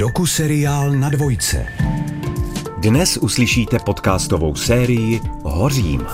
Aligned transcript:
Doku 0.00 0.26
seriál 0.26 0.90
na 0.90 1.08
dvojce. 1.08 1.66
Dnes 2.78 3.16
uslyšíte 3.16 3.78
podcastovou 3.78 4.54
sérii 4.54 5.20
Hořím. 5.42 6.06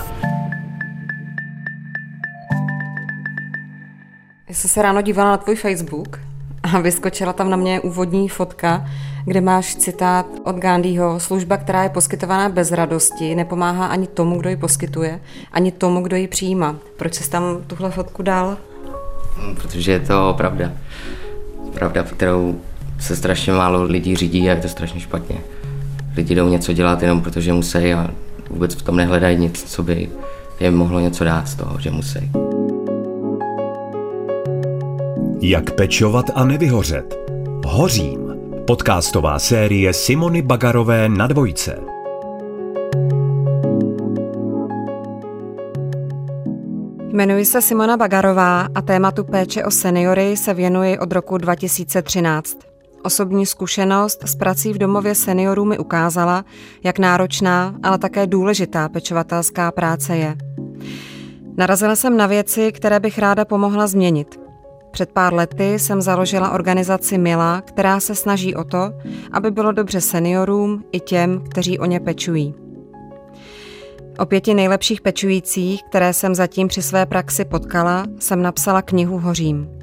Já 4.47 4.55
jsem 4.55 4.69
se 4.69 4.81
ráno 4.81 5.01
dívala 5.01 5.29
na 5.29 5.37
tvůj 5.37 5.55
Facebook 5.55 6.19
a 6.63 6.79
vyskočila 6.79 7.33
tam 7.33 7.49
na 7.49 7.57
mě 7.57 7.79
úvodní 7.79 8.29
fotka, 8.29 8.85
kde 9.25 9.41
máš 9.41 9.75
citát 9.75 10.25
od 10.43 10.55
Gandhiho, 10.55 11.19
služba, 11.19 11.57
která 11.57 11.83
je 11.83 11.89
poskytovaná 11.89 12.49
bez 12.49 12.71
radosti, 12.71 13.35
nepomáhá 13.35 13.85
ani 13.85 14.07
tomu, 14.07 14.39
kdo 14.39 14.49
ji 14.49 14.55
poskytuje, 14.55 15.19
ani 15.51 15.71
tomu, 15.71 16.01
kdo 16.01 16.15
ji 16.15 16.27
přijímá. 16.27 16.75
Proč 16.97 17.13
jsi 17.13 17.29
tam 17.29 17.43
tuhle 17.67 17.91
fotku 17.91 18.23
dal? 18.23 18.57
Protože 19.61 19.91
je 19.91 19.99
to 19.99 20.33
pravda. 20.37 20.71
Pravda, 21.73 22.03
kterou 22.03 22.61
se 22.99 23.15
strašně 23.15 23.53
málo 23.53 23.83
lidí 23.83 24.15
řídí 24.15 24.49
a 24.49 24.53
je 24.53 24.61
to 24.61 24.67
strašně 24.67 24.99
špatně. 24.99 25.35
Lidi 26.17 26.35
jdou 26.35 26.49
něco 26.49 26.73
dělat 26.73 27.01
jenom 27.01 27.21
protože 27.21 27.53
musí 27.53 27.93
a 27.93 28.11
vůbec 28.49 28.75
v 28.75 28.81
tom 28.81 28.95
nehledají 28.95 29.37
nic, 29.37 29.63
co 29.63 29.83
by 29.83 30.09
jim 30.59 30.77
mohlo 30.77 30.99
něco 30.99 31.23
dát 31.23 31.47
z 31.47 31.55
toho, 31.55 31.79
že 31.79 31.91
musí. 31.91 32.31
Jak 35.41 35.71
pečovat 35.71 36.25
a 36.35 36.45
nevyhořet. 36.45 37.15
Hořím. 37.65 38.19
Podcastová 38.67 39.39
série 39.39 39.93
Simony 39.93 40.41
Bagarové 40.41 41.09
na 41.09 41.27
dvojce. 41.27 41.79
Jmenuji 47.11 47.45
se 47.45 47.61
Simona 47.61 47.97
Bagarová 47.97 48.67
a 48.75 48.81
tématu 48.81 49.23
péče 49.23 49.63
o 49.63 49.71
seniory 49.71 50.37
se 50.37 50.53
věnuji 50.53 50.99
od 50.99 51.11
roku 51.11 51.37
2013. 51.37 52.66
Osobní 53.03 53.45
zkušenost 53.45 54.23
s 54.25 54.35
prací 54.35 54.73
v 54.73 54.77
domově 54.77 55.15
seniorů 55.15 55.65
mi 55.65 55.77
ukázala, 55.77 56.45
jak 56.83 56.99
náročná, 56.99 57.75
ale 57.83 57.97
také 57.97 58.27
důležitá 58.27 58.89
pečovatelská 58.89 59.71
práce 59.71 60.17
je. 60.17 60.35
Narazila 61.57 61.95
jsem 61.95 62.17
na 62.17 62.27
věci, 62.27 62.71
které 62.71 62.99
bych 62.99 63.19
ráda 63.19 63.45
pomohla 63.45 63.87
změnit. 63.87 64.39
Před 64.91 65.11
pár 65.11 65.33
lety 65.33 65.73
jsem 65.73 66.01
založila 66.01 66.51
organizaci 66.51 67.17
Mila, 67.17 67.61
která 67.61 67.99
se 67.99 68.15
snaží 68.15 68.55
o 68.55 68.63
to, 68.63 68.93
aby 69.31 69.51
bylo 69.51 69.71
dobře 69.71 70.01
seniorům 70.01 70.83
i 70.91 70.99
těm, 70.99 71.43
kteří 71.49 71.79
o 71.79 71.85
ně 71.85 71.99
pečují. 71.99 72.55
O 74.19 74.25
pěti 74.25 74.53
nejlepších 74.53 75.01
pečujících, 75.01 75.83
které 75.89 76.13
jsem 76.13 76.35
zatím 76.35 76.67
při 76.67 76.81
své 76.81 77.05
praxi 77.05 77.45
potkala, 77.45 78.05
jsem 78.19 78.41
napsala 78.41 78.81
knihu 78.81 79.19
Hořím. 79.19 79.76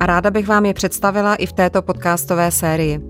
A 0.00 0.06
ráda 0.06 0.30
bych 0.30 0.48
vám 0.48 0.66
je 0.66 0.74
představila 0.74 1.34
i 1.34 1.46
v 1.46 1.52
této 1.52 1.82
podcastové 1.82 2.50
sérii. 2.50 3.00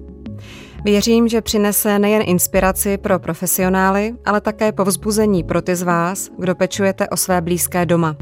Věřím, 0.84 1.28
že 1.28 1.40
přinese 1.40 1.98
nejen 1.98 2.22
inspiraci 2.26 2.98
pro 2.98 3.18
profesionály, 3.18 4.14
ale 4.24 4.40
také 4.40 4.72
povzbuzení 4.72 5.44
pro 5.44 5.62
ty 5.62 5.76
z 5.76 5.82
vás, 5.82 6.30
kdo 6.38 6.54
pečujete 6.54 7.08
o 7.08 7.16
své 7.16 7.40
blízké 7.40 7.86
doma. 7.86 8.16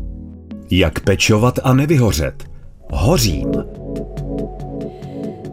Jak 0.70 1.00
pečovat 1.00 1.58
a 1.64 1.74
nevyhořet. 1.74 2.44
Hořím. 2.90 3.52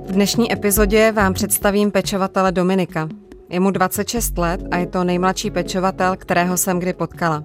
V 0.05 0.11
dnešní 0.11 0.53
epizodě 0.53 1.11
vám 1.11 1.33
představím 1.33 1.91
pečovatele 1.91 2.51
Dominika. 2.51 3.09
Je 3.49 3.59
mu 3.59 3.71
26 3.71 4.37
let 4.37 4.61
a 4.71 4.77
je 4.77 4.87
to 4.87 5.03
nejmladší 5.03 5.51
pečovatel, 5.51 6.15
kterého 6.15 6.57
jsem 6.57 6.79
kdy 6.79 6.93
potkala. 6.93 7.43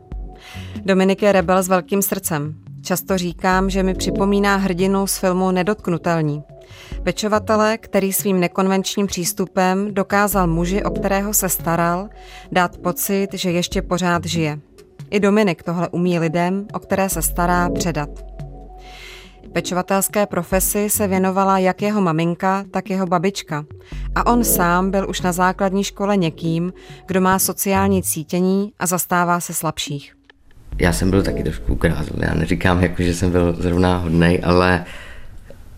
Dominik 0.84 1.22
je 1.22 1.32
rebel 1.32 1.62
s 1.62 1.68
velkým 1.68 2.02
srdcem. 2.02 2.63
Často 2.84 3.18
říkám, 3.18 3.70
že 3.70 3.82
mi 3.82 3.94
připomíná 3.94 4.56
hrdinu 4.56 5.06
z 5.06 5.18
filmu 5.18 5.50
Nedotknutelní. 5.50 6.42
Pečovatele, 7.02 7.78
který 7.78 8.12
svým 8.12 8.40
nekonvenčním 8.40 9.06
přístupem 9.06 9.94
dokázal 9.94 10.46
muži, 10.46 10.82
o 10.82 10.90
kterého 10.90 11.34
se 11.34 11.48
staral, 11.48 12.08
dát 12.52 12.78
pocit, 12.78 13.28
že 13.32 13.50
ještě 13.50 13.82
pořád 13.82 14.24
žije. 14.24 14.58
I 15.10 15.20
Dominik 15.20 15.62
tohle 15.62 15.88
umí 15.88 16.18
lidem, 16.18 16.66
o 16.72 16.78
které 16.78 17.08
se 17.08 17.22
stará, 17.22 17.70
předat. 17.70 18.08
Pečovatelské 19.52 20.26
profesi 20.26 20.90
se 20.90 21.08
věnovala 21.08 21.58
jak 21.58 21.82
jeho 21.82 22.00
maminka, 22.00 22.64
tak 22.70 22.90
jeho 22.90 23.06
babička. 23.06 23.64
A 24.14 24.26
on 24.26 24.44
sám 24.44 24.90
byl 24.90 25.10
už 25.10 25.20
na 25.20 25.32
základní 25.32 25.84
škole 25.84 26.16
někým, 26.16 26.72
kdo 27.06 27.20
má 27.20 27.38
sociální 27.38 28.02
cítění 28.02 28.72
a 28.78 28.86
zastává 28.86 29.40
se 29.40 29.54
slabších. 29.54 30.23
Já 30.78 30.92
jsem 30.92 31.10
byl 31.10 31.22
taky 31.22 31.42
trošku 31.42 31.74
grázl, 31.74 32.12
já 32.16 32.34
neříkám, 32.34 32.82
jako, 32.82 33.02
že 33.02 33.14
jsem 33.14 33.30
byl 33.30 33.56
zrovna 33.58 33.96
hodnej, 33.96 34.40
ale 34.42 34.84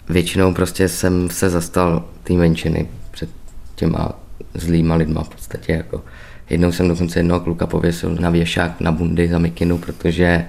většinou 0.09 0.55
prostě 0.55 0.89
jsem 0.89 1.31
se 1.31 1.51
zastal 1.51 2.05
té 2.23 2.33
menšiny 2.33 2.89
před 3.11 3.31
těma 3.75 4.13
zlýma 4.55 4.95
lidma 4.95 5.23
v 5.23 5.29
podstatě. 5.29 5.73
Jako. 5.73 6.05
Jednou 6.51 6.73
jsem 6.73 6.89
dokonce 6.89 7.19
jednoho 7.19 7.41
kluka 7.41 7.67
pověsil 7.67 8.17
na 8.21 8.31
věšák 8.31 8.81
na 8.81 8.93
bundy 8.93 9.29
za 9.29 9.39
mikinu, 9.39 9.79
protože 9.79 10.47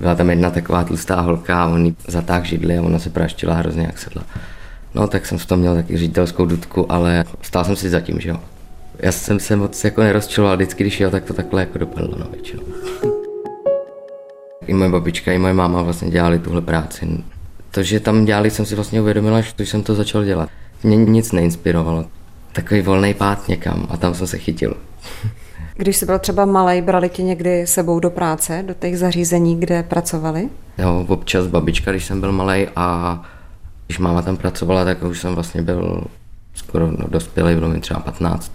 byla 0.00 0.14
tam 0.14 0.30
jedna 0.30 0.50
taková 0.50 0.84
tlustá 0.84 1.20
holka 1.20 1.62
a 1.62 1.66
on 1.66 1.86
jí 1.86 1.96
zatáhl 2.08 2.44
židli 2.44 2.78
a 2.78 2.82
ona 2.82 2.98
se 2.98 3.10
praštila 3.10 3.54
hrozně 3.54 3.82
jak 3.82 3.98
sedla. 3.98 4.24
No 4.94 5.08
tak 5.08 5.26
jsem 5.26 5.38
v 5.38 5.46
tom 5.46 5.60
měl 5.60 5.74
taky 5.74 5.96
ředitelskou 5.96 6.46
dudku, 6.46 6.92
ale 6.92 7.24
stál 7.42 7.64
jsem 7.64 7.76
si 7.76 7.90
zatím, 7.90 8.20
že 8.20 8.28
jo. 8.28 8.40
Já 8.98 9.12
jsem 9.12 9.40
se 9.40 9.56
moc 9.56 9.84
jako 9.84 10.02
nerozčiloval, 10.02 10.56
vždycky 10.56 10.84
když 10.84 11.00
jel, 11.00 11.10
tak 11.10 11.24
to 11.24 11.34
takhle 11.34 11.60
jako 11.60 11.78
dopadlo 11.78 12.18
no 12.18 12.26
většinou. 12.32 12.62
I 14.68 14.74
moje 14.74 14.90
babička, 14.90 15.32
i 15.32 15.38
moje 15.38 15.54
máma 15.54 15.82
vlastně 15.82 16.10
dělali 16.10 16.38
tuhle 16.38 16.60
práci. 16.60 17.08
To, 17.70 17.82
že 17.82 18.00
tam 18.00 18.24
dělali, 18.24 18.50
jsem 18.50 18.66
si 18.66 18.74
vlastně 18.74 19.00
uvědomila, 19.00 19.42
když 19.56 19.68
jsem 19.68 19.82
to 19.82 19.94
začal 19.94 20.24
dělat. 20.24 20.48
Mě 20.82 20.96
nic 20.96 21.32
neinspirovalo. 21.32 22.04
Takový 22.52 22.82
volný 22.82 23.14
pád 23.14 23.48
někam 23.48 23.86
a 23.90 23.96
tam 23.96 24.14
jsem 24.14 24.26
se 24.26 24.38
chytil. 24.38 24.76
Když 25.76 25.96
jsi 25.96 26.06
byl 26.06 26.18
třeba 26.18 26.44
malý, 26.44 26.82
brali 26.82 27.08
tě 27.08 27.22
někdy 27.22 27.66
sebou 27.66 28.00
do 28.00 28.10
práce, 28.10 28.64
do 28.66 28.74
těch 28.74 28.98
zařízení, 28.98 29.60
kde 29.60 29.82
pracovali? 29.82 30.48
Jo, 30.78 31.04
občas 31.08 31.46
babička, 31.46 31.90
když 31.90 32.04
jsem 32.04 32.20
byl 32.20 32.32
malý 32.32 32.66
a 32.76 33.20
když 33.86 33.98
máma 33.98 34.22
tam 34.22 34.36
pracovala, 34.36 34.84
tak 34.84 35.02
už 35.02 35.20
jsem 35.20 35.34
vlastně 35.34 35.62
byl 35.62 36.04
skoro 36.54 36.86
no, 36.86 37.08
dospělý, 37.08 37.54
bylo 37.54 37.68
mi 37.68 37.80
třeba 37.80 38.00
15 38.00 38.52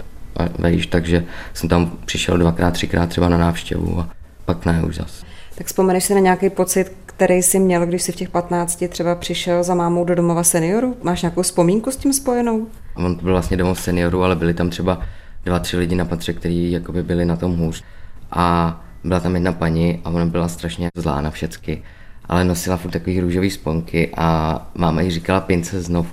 vejš, 0.60 0.88
takže 0.88 1.24
jsem 1.54 1.70
tam 1.70 1.92
přišel 2.06 2.38
dvakrát, 2.38 2.72
třikrát 2.72 3.10
třeba 3.10 3.30
na 3.30 3.38
návštěvu 3.38 4.00
a 4.00 4.10
pak 4.46 4.66
ne 4.66 4.84
už 4.88 4.96
zas. 4.96 5.24
Tak 5.56 5.68
vzpomeneš 5.68 6.04
si 6.04 6.14
na 6.14 6.20
nějaký 6.20 6.50
pocit, 6.50 6.92
který 7.06 7.34
jsi 7.34 7.60
měl, 7.60 7.86
když 7.86 8.02
jsi 8.02 8.12
v 8.12 8.16
těch 8.16 8.30
15 8.30 8.84
třeba 8.90 9.16
přišel 9.16 9.64
za 9.64 9.76
mámou 9.76 10.06
do 10.06 10.16
domova 10.16 10.44
seniorů? 10.44 10.98
Máš 11.04 11.22
nějakou 11.22 11.42
vzpomínku 11.42 11.92
s 11.92 11.98
tím 11.98 12.14
spojenou? 12.14 12.68
On 12.96 13.16
to 13.16 13.22
byl 13.22 13.32
vlastně 13.32 13.58
domov 13.58 13.80
seniorů, 13.80 14.24
ale 14.24 14.36
byli 14.36 14.54
tam 14.54 14.70
třeba 14.70 15.02
dva, 15.46 15.60
tři 15.60 15.78
lidi 15.78 15.96
na 15.96 16.06
patře, 16.06 16.34
kteří 16.34 16.72
jakoby 16.72 17.04
byli 17.04 17.26
na 17.26 17.36
tom 17.36 17.58
hůř. 17.58 17.84
A 18.32 18.82
byla 19.04 19.20
tam 19.20 19.36
jedna 19.36 19.52
paní 19.52 20.02
a 20.04 20.10
ona 20.10 20.26
byla 20.26 20.48
strašně 20.48 20.90
zlá 20.96 21.22
na 21.22 21.32
všecky, 21.32 21.84
ale 22.26 22.44
nosila 22.44 22.78
furt 22.78 22.92
takový 22.92 23.20
růžový 23.20 23.50
sponky 23.50 24.12
a 24.18 24.60
máma 24.76 25.02
jí 25.02 25.12
říkala 25.12 25.40
princezno 25.42 26.08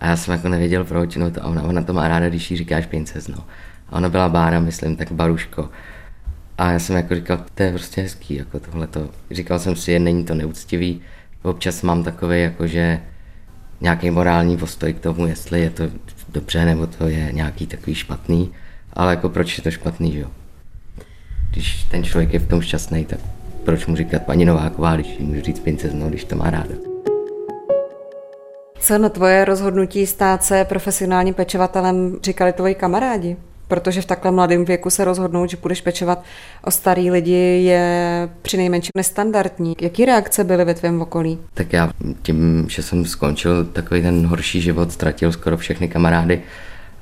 A 0.00 0.06
já 0.06 0.16
jsem 0.16 0.32
jako 0.32 0.48
nevěděl 0.48 0.84
proč, 0.84 1.16
no 1.16 1.30
to 1.30 1.40
ona, 1.42 1.62
ona 1.62 1.82
to 1.82 1.92
má 1.92 2.08
ráda, 2.08 2.28
když 2.28 2.50
jí 2.50 2.56
říkáš 2.56 2.86
princezno. 2.86 3.38
A 3.88 3.96
ona 3.96 4.08
byla 4.08 4.28
Bára, 4.28 4.60
myslím, 4.60 4.96
tak 4.96 5.12
Baruško. 5.12 5.68
A 6.58 6.70
já 6.72 6.78
jsem 6.78 6.96
jako 6.96 7.14
říkal, 7.14 7.44
to 7.54 7.62
je 7.62 7.72
prostě 7.72 8.02
hezký, 8.02 8.34
jako 8.34 8.60
tohleto. 8.60 9.08
Říkal 9.30 9.58
jsem 9.58 9.76
si, 9.76 9.98
není 9.98 10.24
to 10.24 10.34
neúctivý. 10.34 11.00
Občas 11.42 11.82
mám 11.82 12.04
takový, 12.04 12.42
jako 12.42 12.66
že 12.66 13.00
nějaký 13.80 14.10
morální 14.10 14.56
postoj 14.56 14.92
k 14.92 15.00
tomu, 15.00 15.26
jestli 15.26 15.60
je 15.60 15.70
to 15.70 15.84
dobře 16.28 16.64
nebo 16.64 16.86
to 16.86 17.08
je 17.08 17.32
nějaký 17.32 17.66
takový 17.66 17.94
špatný. 17.94 18.50
Ale 18.92 19.12
jako 19.12 19.28
proč 19.28 19.58
je 19.58 19.64
to 19.64 19.70
špatný, 19.70 20.12
že 20.12 20.18
jo? 20.18 20.28
Když 21.50 21.84
ten 21.84 22.04
člověk 22.04 22.32
je 22.32 22.38
v 22.38 22.48
tom 22.48 22.60
šťastný, 22.60 23.04
tak 23.04 23.18
proč 23.64 23.86
mu 23.86 23.96
říkat 23.96 24.22
paní 24.22 24.44
Nováková, 24.44 24.94
když 24.94 25.18
můžu 25.18 25.40
říct 25.40 25.60
princezno, 25.60 26.08
když 26.08 26.24
to 26.24 26.36
má 26.36 26.50
ráda. 26.50 26.74
Co 28.78 28.98
na 28.98 29.08
tvoje 29.08 29.44
rozhodnutí 29.44 30.06
stát 30.06 30.44
se 30.44 30.64
profesionálním 30.64 31.34
pečovatelem 31.34 32.18
říkali 32.22 32.52
tvoji 32.52 32.74
kamarádi? 32.74 33.36
Protože 33.72 34.02
v 34.02 34.06
takhle 34.06 34.30
mladém 34.30 34.64
věku 34.64 34.90
se 34.90 35.04
rozhodnout, 35.04 35.50
že 35.50 35.56
budeš 35.56 35.80
pečovat 35.80 36.24
o 36.64 36.70
starý 36.70 37.10
lidi, 37.10 37.62
je 37.64 38.28
při 38.42 38.56
nejmenším 38.56 38.90
nestandardní. 38.96 39.74
Jaký 39.80 40.04
reakce 40.04 40.44
byly 40.44 40.64
ve 40.64 40.74
tvém 40.74 41.00
okolí? 41.00 41.38
Tak 41.54 41.72
já 41.72 41.90
tím, 42.22 42.66
že 42.68 42.82
jsem 42.82 43.04
skončil 43.04 43.64
takový 43.64 44.02
ten 44.02 44.26
horší 44.26 44.60
život, 44.60 44.92
ztratil 44.92 45.32
skoro 45.32 45.56
všechny 45.56 45.88
kamarády, 45.88 46.42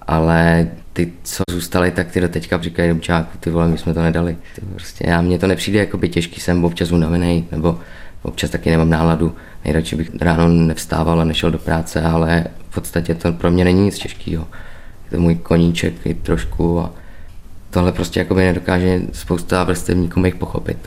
ale 0.07 0.69
ty, 0.93 1.13
co 1.23 1.43
zůstali, 1.51 1.91
tak 1.91 2.11
ty 2.11 2.21
do 2.21 2.29
teďka 2.29 2.63
říkají, 2.63 2.89
dobčáku, 2.89 3.39
ty 3.41 3.51
vole, 3.51 3.69
my 3.69 3.79
jsme 3.79 3.95
to 3.95 4.03
nedali. 4.03 4.37
Ty 4.55 4.61
prostě, 4.61 5.05
já, 5.09 5.21
mně 5.21 5.39
to 5.39 5.47
nepřijde 5.47 5.79
jako 5.79 5.99
by 5.99 6.09
těžký, 6.09 6.41
jsem 6.41 6.65
občas 6.65 6.93
unavený, 6.93 7.49
nebo 7.51 7.79
občas 8.23 8.51
taky 8.51 8.71
nemám 8.71 8.91
náladu. 8.91 9.35
Nejradši 9.65 9.97
bych 9.97 10.11
ráno 10.21 10.49
nevstával 10.49 11.21
a 11.21 11.25
nešel 11.25 11.51
do 11.51 11.59
práce, 11.59 12.03
ale 12.03 12.45
v 12.71 12.75
podstatě 12.75 13.15
to 13.15 13.33
pro 13.33 13.51
mě 13.51 13.65
není 13.65 13.85
nic 13.85 13.99
těžkého. 13.99 14.47
To 15.11 15.21
můj 15.21 15.35
koníček 15.35 15.95
i 16.05 16.15
trošku 16.15 16.81
a 16.81 16.91
tohle 17.71 17.93
prostě 17.93 18.21
jako 18.21 18.35
by 18.35 18.45
nedokáže 18.45 19.01
spousta 19.13 19.65
vrstevníků 19.65 20.25
jich 20.25 20.35
pochopit. 20.35 20.79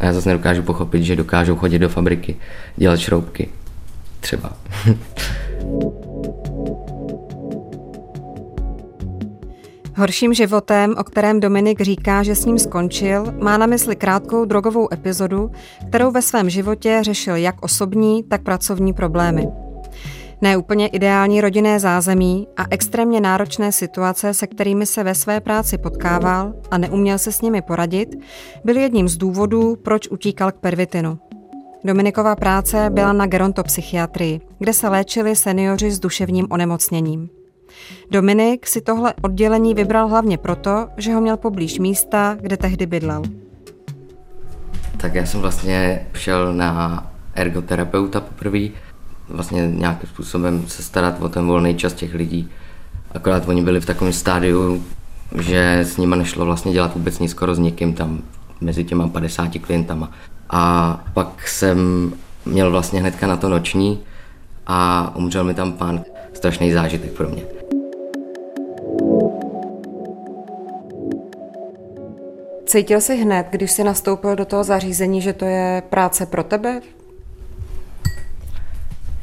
A 0.00 0.04
já 0.04 0.12
zase 0.12 0.28
nedokážu 0.28 0.62
pochopit, 0.62 1.02
že 1.02 1.16
dokážou 1.16 1.56
chodit 1.56 1.78
do 1.78 1.88
fabriky, 1.88 2.36
dělat 2.76 3.00
šroubky. 3.00 3.48
Třeba. 4.20 4.52
Horším 9.98 10.34
životem, 10.34 10.94
o 10.98 11.04
kterém 11.04 11.40
Dominik 11.40 11.80
říká, 11.80 12.22
že 12.22 12.34
s 12.34 12.44
ním 12.44 12.58
skončil, 12.58 13.34
má 13.42 13.58
na 13.58 13.66
mysli 13.66 13.96
krátkou 13.96 14.44
drogovou 14.44 14.88
epizodu, 14.92 15.50
kterou 15.88 16.10
ve 16.10 16.22
svém 16.22 16.50
životě 16.50 16.98
řešil 17.02 17.36
jak 17.36 17.62
osobní, 17.62 18.22
tak 18.22 18.42
pracovní 18.42 18.92
problémy. 18.92 19.48
Neúplně 20.40 20.86
ideální 20.86 21.40
rodinné 21.40 21.80
zázemí 21.80 22.48
a 22.56 22.64
extrémně 22.70 23.20
náročné 23.20 23.72
situace, 23.72 24.34
se 24.34 24.46
kterými 24.46 24.86
se 24.86 25.04
ve 25.04 25.14
své 25.14 25.40
práci 25.40 25.78
potkával 25.78 26.52
a 26.70 26.78
neuměl 26.78 27.18
se 27.18 27.32
s 27.32 27.40
nimi 27.40 27.62
poradit, 27.62 28.16
byl 28.64 28.76
jedním 28.76 29.08
z 29.08 29.16
důvodů, 29.16 29.76
proč 29.76 30.08
utíkal 30.08 30.52
k 30.52 30.56
pervitinu. 30.56 31.18
Dominikova 31.84 32.36
práce 32.36 32.90
byla 32.90 33.12
na 33.12 33.26
gerontopsychiatrii, 33.26 34.40
kde 34.58 34.72
se 34.72 34.88
léčili 34.88 35.36
seniori 35.36 35.90
s 35.90 36.00
duševním 36.00 36.46
onemocněním. 36.50 37.28
Dominik 38.10 38.66
si 38.66 38.80
tohle 38.80 39.14
oddělení 39.22 39.74
vybral 39.74 40.08
hlavně 40.08 40.38
proto, 40.38 40.88
že 40.96 41.14
ho 41.14 41.20
měl 41.20 41.36
poblíž 41.36 41.78
místa, 41.78 42.36
kde 42.40 42.56
tehdy 42.56 42.86
bydlel. 42.86 43.22
Tak 44.96 45.14
já 45.14 45.26
jsem 45.26 45.40
vlastně 45.40 46.06
šel 46.14 46.54
na 46.54 47.06
ergoterapeuta 47.34 48.20
poprvé, 48.20 48.58
vlastně 49.28 49.72
nějakým 49.74 50.08
způsobem 50.08 50.64
se 50.68 50.82
starat 50.82 51.22
o 51.22 51.28
ten 51.28 51.46
volný 51.46 51.74
čas 51.74 51.92
těch 51.92 52.14
lidí. 52.14 52.50
Akorát 53.12 53.48
oni 53.48 53.62
byli 53.62 53.80
v 53.80 53.86
takovém 53.86 54.12
stádiu, 54.12 54.84
že 55.40 55.78
s 55.78 55.96
nimi 55.96 56.16
nešlo 56.16 56.44
vlastně 56.44 56.72
dělat 56.72 56.94
vůbec 56.94 57.18
nic 57.18 57.30
skoro 57.30 57.54
s 57.54 57.58
nikým 57.58 57.94
tam 57.94 58.18
mezi 58.60 58.84
těma 58.84 59.08
50 59.08 59.48
klientama. 59.60 60.10
A 60.50 61.04
pak 61.14 61.48
jsem 61.48 62.12
měl 62.44 62.70
vlastně 62.70 63.00
hnedka 63.00 63.26
na 63.26 63.36
to 63.36 63.48
noční 63.48 64.00
a 64.66 65.12
umřel 65.16 65.44
mi 65.44 65.54
tam 65.54 65.72
pán. 65.72 66.04
Strašný 66.32 66.72
zážitek 66.72 67.12
pro 67.12 67.28
mě. 67.28 67.42
Cítil 72.66 73.00
jsi 73.00 73.16
hned, 73.16 73.46
když 73.50 73.70
jsi 73.70 73.84
nastoupil 73.84 74.36
do 74.36 74.44
toho 74.44 74.64
zařízení, 74.64 75.20
že 75.20 75.32
to 75.32 75.44
je 75.44 75.82
práce 75.90 76.26
pro 76.26 76.44
tebe? 76.44 76.80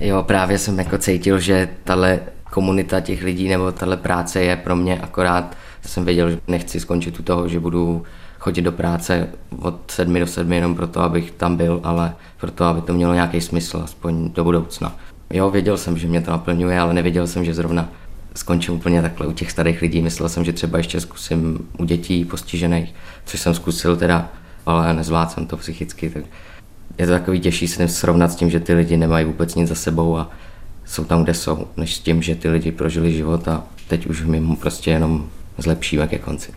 Jo, 0.03 0.23
právě 0.23 0.57
jsem 0.57 0.79
jako 0.79 0.97
cítil, 0.97 1.39
že 1.39 1.69
tahle 1.83 2.19
komunita 2.51 2.99
těch 2.99 3.23
lidí 3.23 3.47
nebo 3.47 3.71
tahle 3.71 3.97
práce 3.97 4.41
je 4.41 4.55
pro 4.55 4.75
mě 4.75 5.01
akorát, 5.01 5.57
jsem 5.81 6.05
věděl, 6.05 6.29
že 6.29 6.39
nechci 6.47 6.79
skončit 6.79 7.19
u 7.19 7.23
toho, 7.23 7.47
že 7.47 7.59
budu 7.59 8.03
chodit 8.39 8.61
do 8.61 8.71
práce 8.71 9.27
od 9.59 9.91
sedmi 9.91 10.19
do 10.19 10.27
sedmi 10.27 10.55
jenom 10.55 10.75
proto, 10.75 11.01
abych 11.01 11.31
tam 11.31 11.55
byl, 11.55 11.79
ale 11.83 12.15
proto, 12.39 12.65
aby 12.65 12.81
to 12.81 12.93
mělo 12.93 13.13
nějaký 13.13 13.41
smysl, 13.41 13.81
aspoň 13.83 14.31
do 14.31 14.43
budoucna. 14.43 14.95
Jo, 15.29 15.49
věděl 15.49 15.77
jsem, 15.77 15.97
že 15.97 16.07
mě 16.07 16.21
to 16.21 16.31
naplňuje, 16.31 16.79
ale 16.79 16.93
nevěděl 16.93 17.27
jsem, 17.27 17.45
že 17.45 17.53
zrovna 17.53 17.89
skončím 18.35 18.73
úplně 18.73 19.01
takhle 19.01 19.27
u 19.27 19.33
těch 19.33 19.51
starých 19.51 19.81
lidí. 19.81 20.01
Myslel 20.01 20.29
jsem, 20.29 20.43
že 20.43 20.53
třeba 20.53 20.77
ještě 20.77 20.99
zkusím 20.99 21.67
u 21.77 21.85
dětí 21.85 22.25
postižených, 22.25 22.95
což 23.25 23.39
jsem 23.39 23.53
zkusil 23.53 23.95
teda, 23.95 24.29
ale 24.65 24.93
nezvládl 24.93 25.31
jsem 25.31 25.45
to 25.45 25.57
psychicky, 25.57 26.09
tak 26.09 26.23
je 26.97 27.05
to 27.07 27.11
takový 27.11 27.39
těžší 27.39 27.67
se 27.67 27.87
srovnat 27.87 28.31
s 28.31 28.35
tím, 28.35 28.49
že 28.49 28.59
ty 28.59 28.73
lidi 28.73 28.97
nemají 28.97 29.25
vůbec 29.25 29.55
nic 29.55 29.69
za 29.69 29.75
sebou 29.75 30.17
a 30.17 30.31
jsou 30.85 31.03
tam, 31.03 31.23
kde 31.23 31.33
jsou, 31.33 31.67
než 31.77 31.95
s 31.95 31.99
tím, 31.99 32.21
že 32.21 32.35
ty 32.35 32.49
lidi 32.49 32.71
prožili 32.71 33.13
život 33.13 33.47
a 33.47 33.63
teď 33.87 34.05
už 34.05 34.25
my 34.25 34.55
prostě 34.55 34.91
jenom 34.91 35.29
zlepšíme 35.57 36.07
ke 36.07 36.19
konci. 36.19 36.51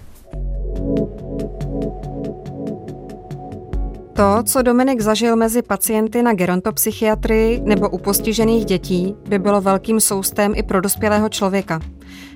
To, 4.17 4.43
co 4.45 4.63
Dominik 4.63 5.01
zažil 5.01 5.37
mezi 5.37 5.63
pacienty 5.63 6.23
na 6.23 6.35
gerontopsychiatrii 6.35 7.61
nebo 7.65 7.89
u 7.89 7.99
postižených 7.99 8.65
dětí, 8.65 9.15
by 9.29 9.39
bylo 9.39 9.61
velkým 9.61 10.01
soustem 10.01 10.53
i 10.57 10.63
pro 10.63 10.81
dospělého 10.81 11.29
člověka. 11.29 11.81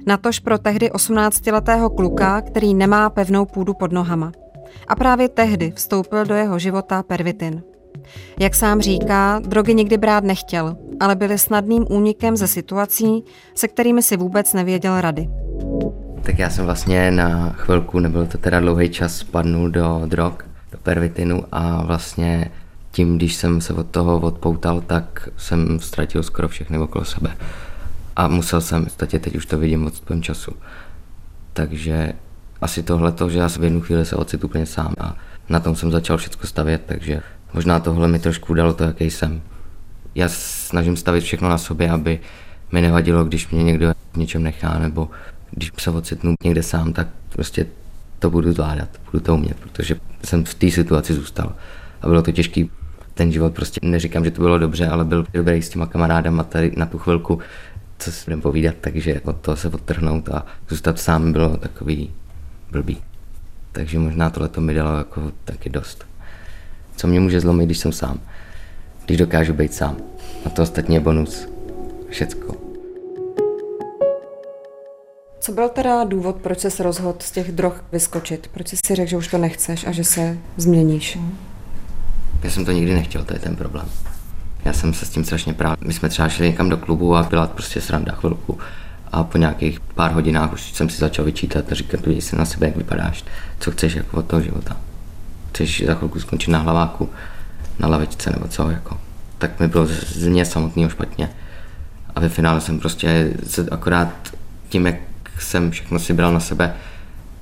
Natož 0.06 0.38
pro 0.38 0.58
tehdy 0.58 0.91
18-letého 0.91 1.91
kluka, 1.91 2.41
který 2.41 2.75
nemá 2.75 3.11
pevnou 3.11 3.47
půdu 3.47 3.75
pod 3.75 3.93
nohama. 3.93 4.32
A 4.88 4.97
právě 4.97 5.29
tehdy 5.29 5.73
vstoupil 5.76 6.25
do 6.25 6.35
jeho 6.35 6.58
života 6.58 7.02
pervitin. 7.02 7.62
Jak 8.41 8.55
sám 8.55 8.81
říká, 8.81 9.41
drogy 9.47 9.75
nikdy 9.75 9.97
brát 9.99 10.25
nechtěl, 10.25 10.76
ale 11.00 11.17
byly 11.17 11.38
snadným 11.38 11.87
únikem 11.91 12.37
ze 12.37 12.47
situací, 12.47 13.25
se 13.55 13.69
kterými 13.69 14.02
si 14.02 14.17
vůbec 14.17 14.52
nevěděl 14.52 15.00
rady. 15.00 15.29
Tak 16.23 16.38
já 16.38 16.50
jsem 16.50 16.64
vlastně 16.64 17.11
na 17.11 17.50
chvilku, 17.52 18.00
nebyl 18.00 18.26
to 18.26 18.38
teda 18.38 18.61
dlouhý 18.61 18.88
čas, 18.88 19.17
spadnul 19.17 19.70
do 19.70 20.02
drog 20.06 20.32
do 20.73 20.79
pervitinu 20.82 21.44
a 21.52 21.85
vlastně 21.85 22.50
tím, 22.91 23.17
když 23.17 23.35
jsem 23.35 23.61
se 23.61 23.73
od 23.75 23.87
toho 23.87 24.20
odpoutal, 24.20 24.81
tak 24.81 25.29
jsem 25.37 25.81
ztratil 25.81 26.23
skoro 26.23 26.49
všechny 26.49 26.79
okolo 26.79 27.05
sebe. 27.05 27.37
A 28.17 28.29
musel 28.29 28.61
jsem, 28.61 28.87
v 28.87 28.97
teď 28.97 29.37
už 29.37 29.47
to 29.47 29.58
vidím 29.58 29.87
od 29.87 29.94
svém 29.94 30.23
času. 30.23 30.52
Takže 31.52 32.12
asi 32.61 32.82
tohle 32.82 33.12
to, 33.12 33.31
že 33.31 33.38
já 33.38 33.49
v 33.49 33.64
jednu 33.64 33.81
chvíli 33.81 34.06
se 34.06 34.17
ocit 34.17 34.44
úplně 34.44 34.67
sám 34.67 34.94
a 35.00 35.17
na 35.49 35.61
tom 35.61 35.76
jsem 35.76 35.91
začal 35.91 36.17
všechno 36.17 36.47
stavět, 36.47 36.82
takže 36.87 37.23
možná 37.55 37.81
tohle 37.81 38.08
mi 38.08 38.19
trošku 38.19 38.55
dalo 38.55 38.73
to, 38.73 38.85
jaký 38.85 39.11
jsem. 39.11 39.43
Já 40.14 40.29
snažím 40.29 40.97
stavit 40.97 41.25
všechno 41.25 41.49
na 41.49 41.58
sobě, 41.58 41.91
aby 41.91 42.20
mi 42.73 42.81
nevadilo, 42.81 43.25
když 43.25 43.49
mě 43.49 43.62
někdo 43.62 43.93
v 44.12 44.17
něčem 44.17 44.43
nechá, 44.43 44.79
nebo 44.79 45.08
když 45.50 45.73
se 45.79 45.91
ocitnu 45.91 46.35
někde 46.44 46.62
sám, 46.62 46.93
tak 46.93 47.08
prostě 47.29 47.67
to 48.19 48.31
budu 48.31 48.52
zvládat, 48.52 48.88
budu 49.11 49.25
to 49.25 49.35
umět, 49.35 49.56
protože 49.56 49.97
jsem 50.25 50.44
v 50.44 50.55
té 50.55 50.70
situaci 50.70 51.14
zůstal. 51.14 51.52
A 52.02 52.06
bylo 52.06 52.23
to 52.23 52.32
těžký. 52.32 52.70
Ten 53.14 53.32
život 53.32 53.55
prostě, 53.55 53.81
neříkám, 53.82 54.25
že 54.25 54.31
to 54.31 54.43
bylo 54.43 54.58
dobře, 54.58 54.88
ale 54.88 55.05
byl 55.05 55.26
dobrý 55.35 55.62
s 55.62 55.69
těma 55.69 55.87
kamarádama 55.87 56.44
tady 56.44 56.73
na 56.76 56.87
tu 56.87 56.99
chvilku, 56.99 57.38
co 57.99 58.12
si 58.12 58.25
budeme 58.25 58.43
povídat, 58.43 58.75
takže 58.81 59.20
od 59.20 59.37
toho 59.37 59.56
se 59.56 59.69
odtrhnout 59.69 60.29
a 60.29 60.47
zůstat 60.69 60.99
sám 60.99 61.32
bylo 61.32 61.56
takový 61.56 62.11
blbý. 62.70 62.99
Takže 63.73 63.99
možná 63.99 64.31
tohle 64.31 64.49
to 64.49 64.61
mi 64.61 64.75
dalo 64.75 64.99
jako 64.99 65.32
taky 65.44 65.70
dost. 65.70 66.09
Co 67.00 67.06
mě 67.06 67.20
může 67.20 67.41
zlomit, 67.41 67.67
když 67.67 67.79
jsem 67.79 67.93
sám? 67.93 68.20
Když 69.06 69.19
dokážu 69.19 69.52
být 69.52 69.75
sám. 69.75 69.97
A 70.44 70.50
to 70.50 70.62
ostatně 70.62 70.97
je 70.97 71.00
bonus. 71.00 71.49
Všecko. 72.08 72.56
Co 75.41 75.52
byl 75.52 75.69
teda 75.69 76.05
důvod, 76.05 76.37
proč 76.37 76.61
se 76.61 76.82
rozhodl 76.82 77.19
z 77.20 77.31
těch 77.31 77.52
drog 77.52 77.73
vyskočit? 77.93 78.49
Proč 78.52 78.69
jsi 78.69 78.76
si 78.87 78.94
řekl, 78.94 79.11
že 79.11 79.17
už 79.17 79.29
to 79.29 79.38
nechceš 79.38 79.87
a 79.87 79.93
že 79.93 80.05
se 80.05 80.38
změníš? 80.56 81.19
Já 82.43 82.50
jsem 82.50 82.64
to 82.64 82.73
nikdy 82.73 82.94
nechtěl, 82.94 83.25
to 83.25 83.35
je 83.35 83.41
ten 83.41 83.56
problém. 83.56 83.87
Já 84.64 84.73
jsem 84.73 84.94
se 84.94 85.06
s 85.06 85.11
tím 85.11 85.25
strašně 85.25 85.55
prál. 85.55 85.76
My 85.81 85.93
jsme 85.93 86.08
třeba 86.08 86.29
šli 86.29 86.47
někam 86.47 86.69
do 86.69 86.76
klubu 86.76 87.17
a 87.17 87.23
byla 87.23 87.47
prostě 87.47 87.81
sranda 87.81 88.12
chvilku. 88.12 88.59
A 89.12 89.25
po 89.25 89.38
nějakých 89.38 89.80
pár 89.80 90.12
hodinách 90.12 90.52
už 90.52 90.73
jsem 90.73 90.88
si 90.88 90.99
začal 90.99 91.25
vyčítat 91.25 91.73
a 91.73 91.75
říkat, 91.75 92.07
vidíš 92.07 92.25
si 92.25 92.37
na 92.37 92.45
sebe, 92.45 92.66
jak 92.66 92.76
vypadáš, 92.76 93.25
co 93.61 93.71
chceš 93.71 93.95
jako 93.95 94.16
od 94.16 94.26
toho 94.26 94.42
života. 94.42 94.76
Chceš 95.52 95.83
za 95.87 95.95
chvilku 95.95 96.21
skončit 96.21 96.50
na 96.50 96.59
hlaváku, 96.59 97.09
na 97.78 97.88
lavečce 97.88 98.30
nebo 98.30 98.49
co, 98.49 98.71
jako. 98.71 98.99
Tak 99.38 99.61
mi 99.61 99.69
bylo 99.69 99.87
z 99.87 100.26
mě 100.26 100.45
samotného 100.45 100.90
špatně. 100.90 101.30
A 102.14 102.21
ve 102.21 102.28
finále 102.28 102.61
jsem 102.61 102.80
prostě 102.80 103.33
akorát 103.71 104.09
tím, 104.69 104.87
jak 104.87 104.97
jsem 105.38 105.71
všechno 105.71 105.99
si 105.99 106.12
bral 106.12 106.33
na 106.33 106.40
sebe, 106.40 106.75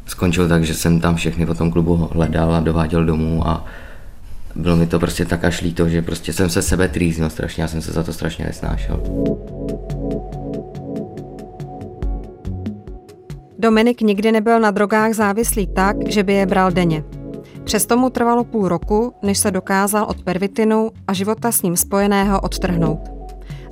skončil 0.07 0.49
tak, 0.49 0.65
že 0.65 0.75
jsem 0.75 1.01
tam 1.01 1.17
všechny 1.17 1.47
po 1.47 1.55
tom 1.55 1.71
klubu 1.71 2.11
hledal 2.13 2.55
a 2.55 2.61
dováděl 2.61 3.05
domů 3.05 3.49
a 3.49 3.65
bylo 4.55 4.77
mi 4.77 4.87
to 4.87 4.99
prostě 4.99 5.25
tak 5.25 5.45
až 5.45 5.61
líto, 5.61 5.89
že 5.89 6.03
prostě 6.03 6.33
jsem 6.33 6.51
se 6.51 6.63
sebe 6.63 6.89
trýznil 6.89 7.31
strašně, 7.31 7.63
já 7.63 7.69
jsem 7.69 7.83
se 7.83 7.93
za 7.93 8.03
to 8.03 8.13
strašně 8.13 8.45
nesnášel. 8.45 9.03
Dominik 13.59 14.01
nikdy 14.01 14.33
nebyl 14.33 14.61
na 14.61 14.71
drogách 14.71 15.13
závislý 15.13 15.67
tak, 15.67 15.97
že 16.09 16.23
by 16.23 16.33
je 16.33 16.47
bral 16.47 16.71
denně. 16.71 17.05
Přesto 17.69 17.97
mu 17.97 18.11
trvalo 18.11 18.45
půl 18.45 18.69
roku, 18.69 19.15
než 19.23 19.39
se 19.39 19.51
dokázal 19.51 20.05
od 20.05 20.23
pervitinu 20.23 20.91
a 21.09 21.13
života 21.13 21.53
s 21.53 21.63
ním 21.63 21.77
spojeného 21.77 22.41
odtrhnout. 22.41 23.01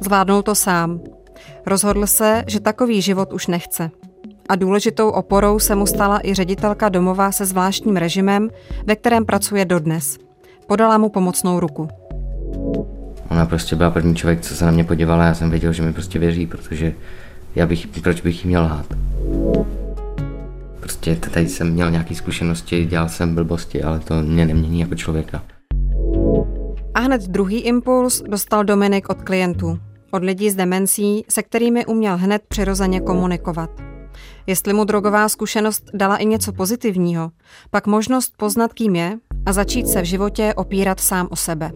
Zvládnul 0.01 0.43
to 0.43 0.55
sám. 0.55 1.01
Rozhodl 1.67 2.07
se, 2.07 2.45
že 2.47 2.61
takový 2.61 3.03
život 3.03 3.33
už 3.33 3.47
nechce 3.47 3.91
a 4.49 4.57
důležitou 4.57 5.09
oporou 5.09 5.59
se 5.59 5.75
mu 5.75 5.87
stala 5.87 6.21
i 6.25 6.35
ředitelka 6.35 6.89
domova 6.89 7.33
se 7.33 7.47
zvláštním 7.47 7.97
režimem, 7.97 8.51
ve 8.87 8.97
kterém 8.97 9.25
pracuje 9.25 9.65
dodnes. 9.65 10.19
Podala 10.67 10.99
mu 10.99 11.09
pomocnou 11.09 11.61
ruku. 11.61 11.89
Ona 13.31 13.47
prostě 13.47 13.77
byla 13.77 13.91
první 13.91 14.17
člověk, 14.17 14.41
co 14.41 14.55
se 14.55 14.65
na 14.65 14.71
mě 14.71 14.85
podívala 14.85 15.25
já 15.25 15.35
jsem 15.35 15.51
věděl, 15.51 15.73
že 15.73 15.83
mi 15.83 15.93
prostě 15.93 16.19
věří, 16.19 16.47
protože 16.47 16.95
já 17.55 17.67
bych, 17.67 17.87
proč 17.87 18.21
bych 18.21 18.45
jí 18.45 18.49
měl 18.49 18.63
lhát. 18.63 18.87
Prostě 20.87 21.17
tady 21.17 21.49
jsem 21.49 21.71
měl 21.71 21.91
nějaké 21.91 22.15
zkušenosti, 22.15 22.85
dělal 22.85 23.09
jsem 23.09 23.35
blbosti, 23.35 23.83
ale 23.83 24.01
to 24.01 24.23
mě 24.23 24.47
nemění 24.47 24.81
jako 24.81 24.95
člověka. 24.95 25.43
A 26.95 27.01
hned 27.01 27.23
druhý 27.23 27.59
impuls 27.59 28.23
dostal 28.29 28.65
Dominik 28.65 29.09
od 29.09 29.23
klientů. 29.23 29.79
Od 30.11 30.25
lidí 30.25 30.51
s 30.51 30.55
demencí, 30.55 31.25
se 31.29 31.43
kterými 31.43 31.87
uměl 31.87 32.17
hned 32.17 32.43
přirozeně 32.49 33.01
komunikovat. 33.01 33.71
Jestli 34.47 34.73
mu 34.73 34.85
drogová 34.85 35.29
zkušenost 35.29 35.85
dala 35.95 36.17
i 36.17 36.27
něco 36.27 36.53
pozitivního, 36.53 37.31
pak 37.71 37.87
možnost 37.87 38.33
poznat, 38.37 38.73
kým 38.73 38.97
je 38.97 39.19
a 39.47 39.53
začít 39.53 39.89
se 39.89 40.03
v 40.03 40.05
životě 40.05 40.55
opírat 40.57 41.01
sám 41.01 41.29
o 41.31 41.37
sebe. 41.37 41.71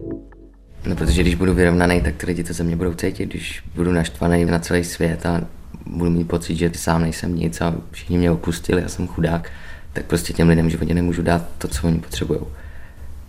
No, 0.85 0.95
protože 0.95 1.21
když 1.21 1.35
budu 1.35 1.53
vyrovnaný, 1.53 2.01
tak 2.01 2.15
ty 2.15 2.25
lidi 2.25 2.43
to 2.43 2.53
ze 2.53 2.63
mě 2.63 2.75
budou 2.75 2.93
cítit. 2.93 3.29
Když 3.29 3.63
budu 3.75 3.91
naštvaný 3.91 4.45
na 4.45 4.59
celý 4.59 4.83
svět 4.83 5.25
a 5.25 5.41
budu 5.85 6.11
mít 6.11 6.27
pocit, 6.27 6.55
že 6.55 6.71
sám 6.75 7.01
nejsem 7.01 7.35
nic 7.35 7.61
a 7.61 7.75
všichni 7.91 8.17
mě 8.17 8.31
opustili, 8.31 8.81
já 8.81 8.89
jsem 8.89 9.07
chudák, 9.07 9.49
tak 9.93 10.05
prostě 10.05 10.33
těm 10.33 10.49
lidem 10.49 10.67
v 10.67 10.69
životě 10.69 10.93
nemůžu 10.93 11.21
dát 11.21 11.45
to, 11.57 11.67
co 11.67 11.87
oni 11.87 11.99
potřebují. 11.99 12.39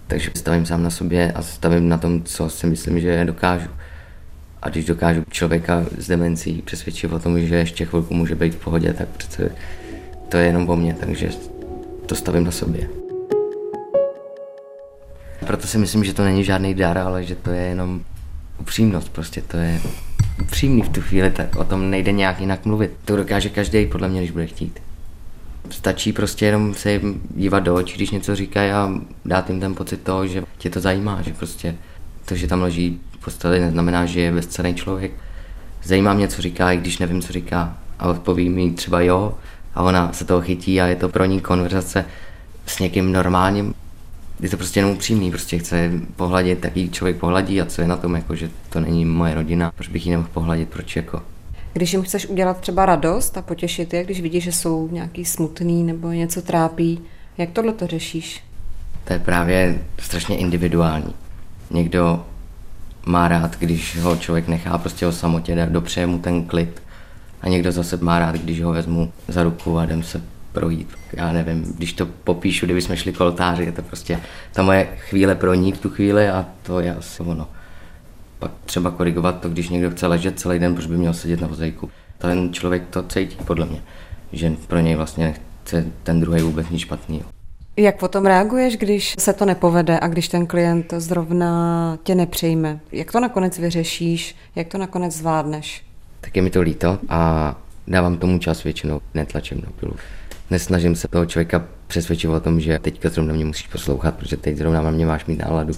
Takže 0.06 0.30
stavím 0.34 0.66
sám 0.66 0.82
na 0.82 0.90
sobě 0.90 1.32
a 1.32 1.42
stavím 1.42 1.88
na 1.88 1.98
tom, 1.98 2.22
co 2.22 2.50
si 2.50 2.66
myslím, 2.66 3.00
že 3.00 3.24
dokážu. 3.24 3.68
A 4.62 4.68
když 4.68 4.84
dokážu 4.84 5.24
člověka 5.30 5.84
s 5.98 6.08
demencí 6.08 6.62
přesvědčit 6.62 7.12
o 7.12 7.18
tom, 7.18 7.40
že 7.40 7.54
ještě 7.54 7.84
chvilku 7.84 8.14
může 8.14 8.34
být 8.34 8.54
v 8.54 8.64
pohodě, 8.64 8.92
tak 8.92 9.08
přece 9.08 9.50
to 10.28 10.36
je 10.36 10.46
jenom 10.46 10.70
o 10.70 10.76
mně, 10.76 10.96
takže 11.00 11.28
to 12.06 12.14
stavím 12.14 12.44
na 12.44 12.50
sobě. 12.50 12.88
Proto 15.46 15.66
si 15.66 15.78
myslím, 15.78 16.04
že 16.04 16.14
to 16.14 16.24
není 16.24 16.44
žádný 16.44 16.74
dar, 16.74 16.98
ale 16.98 17.24
že 17.24 17.34
to 17.34 17.50
je 17.50 17.62
jenom 17.62 18.00
upřímnost, 18.60 19.08
prostě 19.08 19.42
to 19.42 19.56
je 19.56 19.80
upřímný 20.40 20.82
v 20.82 20.88
tu 20.88 21.00
chvíli, 21.00 21.30
tak 21.30 21.56
o 21.56 21.64
tom 21.64 21.90
nejde 21.90 22.12
nějak 22.12 22.40
jinak 22.40 22.64
mluvit. 22.64 22.90
To 23.04 23.16
dokáže 23.16 23.48
každý, 23.48 23.86
podle 23.86 24.08
mě, 24.08 24.20
když 24.20 24.30
bude 24.30 24.46
chtít. 24.46 24.80
Stačí 25.70 26.12
prostě 26.12 26.46
jenom 26.46 26.74
se 26.74 26.92
jim 26.92 27.22
dívat 27.36 27.60
do 27.60 27.74
očí, 27.74 27.96
když 27.96 28.10
něco 28.10 28.36
říkají 28.36 28.70
a 28.70 28.90
dát 29.24 29.50
jim 29.50 29.60
ten 29.60 29.74
pocit 29.74 30.02
toho, 30.02 30.26
že 30.26 30.42
tě 30.58 30.70
to 30.70 30.80
zajímá, 30.80 31.22
že 31.22 31.32
prostě 31.32 31.74
to, 32.24 32.34
že 32.34 32.46
tam 32.46 32.62
leží 32.62 33.00
posteli, 33.24 33.60
neznamená, 33.60 34.06
že 34.06 34.20
je 34.20 34.32
bezcený 34.32 34.74
člověk. 34.74 35.12
Zajímá 35.84 36.14
mě, 36.14 36.28
co 36.28 36.42
říká, 36.42 36.72
i 36.72 36.76
když 36.76 36.98
nevím, 36.98 37.22
co 37.22 37.32
říká. 37.32 37.76
A 37.98 38.08
odpoví 38.08 38.48
mi 38.48 38.70
třeba 38.70 39.00
jo 39.00 39.34
a 39.74 39.82
ona 39.82 40.12
se 40.12 40.24
toho 40.24 40.40
chytí 40.40 40.80
a 40.80 40.86
je 40.86 40.96
to 40.96 41.08
pro 41.08 41.24
ní 41.24 41.40
konverzace 41.40 42.04
s 42.66 42.78
někým 42.78 43.12
normálním. 43.12 43.74
Je 44.40 44.48
to 44.48 44.56
prostě 44.56 44.80
jenom 44.80 44.92
upřímný, 44.92 45.30
prostě 45.30 45.58
chce 45.58 45.90
pohladit, 46.16 46.58
taký 46.58 46.90
člověk 46.90 47.16
pohladí 47.16 47.60
a 47.60 47.66
co 47.66 47.82
je 47.82 47.88
na 47.88 47.96
tom, 47.96 48.14
jako, 48.14 48.36
že 48.36 48.50
to 48.68 48.80
není 48.80 49.04
moje 49.04 49.34
rodina, 49.34 49.72
proč 49.76 49.88
bych 49.88 50.06
ji 50.06 50.10
nemohl 50.10 50.28
pohladit, 50.32 50.68
proč 50.68 50.96
jako. 50.96 51.22
Když 51.72 51.92
jim 51.92 52.02
chceš 52.02 52.26
udělat 52.26 52.60
třeba 52.60 52.86
radost 52.86 53.36
a 53.36 53.42
potěšit 53.42 53.94
je, 53.94 54.04
když 54.04 54.20
vidíš, 54.20 54.44
že 54.44 54.52
jsou 54.52 54.88
nějaký 54.92 55.24
smutný 55.24 55.82
nebo 55.82 56.08
něco 56.08 56.42
trápí, 56.42 57.00
jak 57.38 57.50
tohle 57.50 57.72
to 57.72 57.86
řešíš? 57.86 58.44
To 59.04 59.12
je 59.12 59.18
právě 59.18 59.82
strašně 59.98 60.36
individuální. 60.36 61.14
Někdo 61.70 62.24
má 63.06 63.28
rád, 63.28 63.56
když 63.58 63.98
ho 63.98 64.16
člověk 64.16 64.48
nechá 64.48 64.78
prostě 64.78 65.06
o 65.06 65.12
samotě, 65.12 65.68
dopřeje 65.70 66.06
mu 66.06 66.18
ten 66.18 66.44
klid. 66.44 66.82
A 67.42 67.48
někdo 67.48 67.72
zase 67.72 67.98
má 68.00 68.18
rád, 68.18 68.34
když 68.34 68.62
ho 68.62 68.72
vezmu 68.72 69.12
za 69.28 69.42
ruku 69.42 69.78
a 69.78 69.84
jdem 69.84 70.02
se 70.02 70.22
projít. 70.52 70.88
Já 71.12 71.32
nevím, 71.32 71.74
když 71.76 71.92
to 71.92 72.06
popíšu, 72.06 72.66
kdyby 72.66 72.82
jsme 72.82 72.96
šli 72.96 73.12
koltáři, 73.12 73.64
je 73.64 73.72
to 73.72 73.82
prostě 73.82 74.20
ta 74.52 74.62
moje 74.62 74.88
chvíle 74.96 75.34
pro 75.34 75.54
ní 75.54 75.72
v 75.72 75.78
tu 75.78 75.90
chvíli 75.90 76.28
a 76.28 76.46
to 76.62 76.80
je 76.80 76.94
asi 76.94 77.22
ono. 77.22 77.48
Pak 78.38 78.50
třeba 78.64 78.90
korigovat 78.90 79.40
to, 79.40 79.48
když 79.48 79.68
někdo 79.68 79.90
chce 79.90 80.06
ležet 80.06 80.40
celý 80.40 80.58
den, 80.58 80.74
proč 80.74 80.86
by 80.86 80.96
měl 80.96 81.14
sedět 81.14 81.40
na 81.40 81.48
vozejku. 81.48 81.90
Ten 82.18 82.52
člověk 82.52 82.82
to 82.90 83.02
cítí, 83.02 83.36
podle 83.46 83.66
mě, 83.66 83.82
že 84.32 84.52
pro 84.66 84.80
něj 84.80 84.94
vlastně 84.94 85.24
nechce 85.24 85.84
ten 86.02 86.20
druhý 86.20 86.42
vůbec 86.42 86.70
nic 86.70 86.80
špatného. 86.80 87.24
Jak 87.76 87.98
potom 87.98 88.26
reaguješ, 88.26 88.76
když 88.76 89.14
se 89.18 89.32
to 89.32 89.44
nepovede 89.44 90.00
a 90.00 90.08
když 90.08 90.28
ten 90.28 90.46
klient 90.46 90.94
zrovna 90.96 91.98
tě 92.02 92.14
nepřejme? 92.14 92.80
Jak 92.92 93.12
to 93.12 93.20
nakonec 93.20 93.58
vyřešíš? 93.58 94.36
Jak 94.56 94.68
to 94.68 94.78
nakonec 94.78 95.12
zvládneš? 95.12 95.84
Tak 96.20 96.36
je 96.36 96.42
mi 96.42 96.50
to 96.50 96.60
líto 96.60 96.98
a 97.08 97.54
dávám 97.88 98.16
tomu 98.16 98.38
čas 98.38 98.64
většinou, 98.64 99.00
netlačím 99.14 99.60
do 99.60 99.70
pilu. 99.80 99.92
Nesnažím 100.52 100.96
se 100.96 101.08
toho 101.08 101.26
člověka 101.26 101.64
přesvědčit 101.86 102.28
o 102.28 102.40
tom, 102.40 102.60
že 102.60 102.78
teďka 102.78 103.08
zrovna 103.08 103.34
mě 103.34 103.44
musíš 103.44 103.66
poslouchat, 103.66 104.14
protože 104.14 104.36
teď 104.36 104.56
zrovna 104.56 104.82
na 104.82 104.90
mě 104.90 105.06
máš 105.06 105.26
mít 105.26 105.38
náladu. 105.38 105.74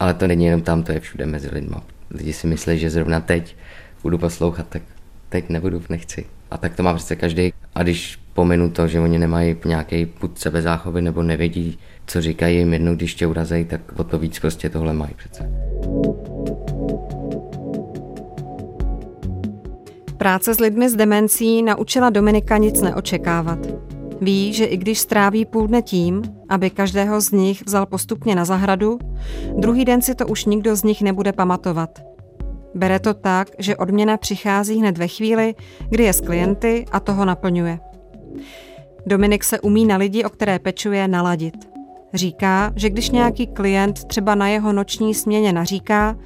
Ale 0.00 0.14
to 0.14 0.26
není 0.26 0.44
jenom 0.44 0.62
tam, 0.62 0.82
to 0.82 0.92
je 0.92 1.00
všude 1.00 1.26
mezi 1.26 1.48
lidma. 1.52 1.82
Lidi 2.10 2.32
si 2.32 2.46
myslí, 2.46 2.78
že 2.78 2.90
zrovna 2.90 3.20
teď 3.20 3.56
budu 4.02 4.18
poslouchat, 4.18 4.66
tak 4.68 4.82
teď 5.28 5.48
nebudu, 5.48 5.82
nechci. 5.88 6.26
A 6.50 6.58
tak 6.58 6.74
to 6.74 6.82
má 6.82 6.94
přece 6.94 7.16
každý. 7.16 7.52
A 7.74 7.82
když 7.82 8.18
pominu 8.34 8.70
to, 8.70 8.88
že 8.88 9.00
oni 9.00 9.18
nemají 9.18 9.56
nějaký 9.64 10.06
put 10.06 10.38
sebezáchovy 10.38 11.02
nebo 11.02 11.22
nevědí, 11.22 11.78
co 12.06 12.22
říkají 12.22 12.58
jim 12.58 12.72
jednou, 12.72 12.94
když 12.94 13.14
tě 13.14 13.26
urazejí, 13.26 13.64
tak 13.64 13.80
o 13.96 14.04
to 14.04 14.18
víc 14.18 14.38
prostě 14.38 14.68
tohle 14.68 14.92
mají 14.92 15.14
přece. 15.16 15.50
Práce 20.16 20.54
s 20.54 20.60
lidmi 20.60 20.90
s 20.90 20.94
demencí 20.94 21.62
naučila 21.62 22.10
Dominika 22.10 22.56
nic 22.56 22.80
neočekávat. 22.80 23.87
Ví, 24.20 24.52
že 24.52 24.64
i 24.64 24.76
když 24.76 24.98
stráví 24.98 25.44
půl 25.44 25.66
dne 25.66 25.82
tím, 25.82 26.22
aby 26.48 26.70
každého 26.70 27.20
z 27.20 27.30
nich 27.30 27.62
vzal 27.66 27.86
postupně 27.86 28.34
na 28.34 28.44
zahradu, 28.44 28.98
druhý 29.56 29.84
den 29.84 30.02
si 30.02 30.14
to 30.14 30.26
už 30.26 30.44
nikdo 30.44 30.76
z 30.76 30.82
nich 30.82 31.02
nebude 31.02 31.32
pamatovat. 31.32 32.02
Bere 32.74 33.00
to 33.00 33.14
tak, 33.14 33.48
že 33.58 33.76
odměna 33.76 34.16
přichází 34.16 34.78
hned 34.78 34.98
ve 34.98 35.08
chvíli, 35.08 35.54
kdy 35.88 36.04
je 36.04 36.12
s 36.12 36.20
klienty 36.20 36.84
a 36.92 37.00
toho 37.00 37.24
naplňuje. 37.24 37.78
Dominik 39.06 39.44
se 39.44 39.60
umí 39.60 39.86
na 39.86 39.96
lidi, 39.96 40.24
o 40.24 40.30
které 40.30 40.58
pečuje, 40.58 41.08
naladit. 41.08 41.54
Říká, 42.14 42.72
že 42.76 42.90
když 42.90 43.10
nějaký 43.10 43.46
klient 43.46 44.04
třeba 44.04 44.34
na 44.34 44.48
jeho 44.48 44.72
noční 44.72 45.14
směně 45.14 45.52
naříká, 45.52 46.16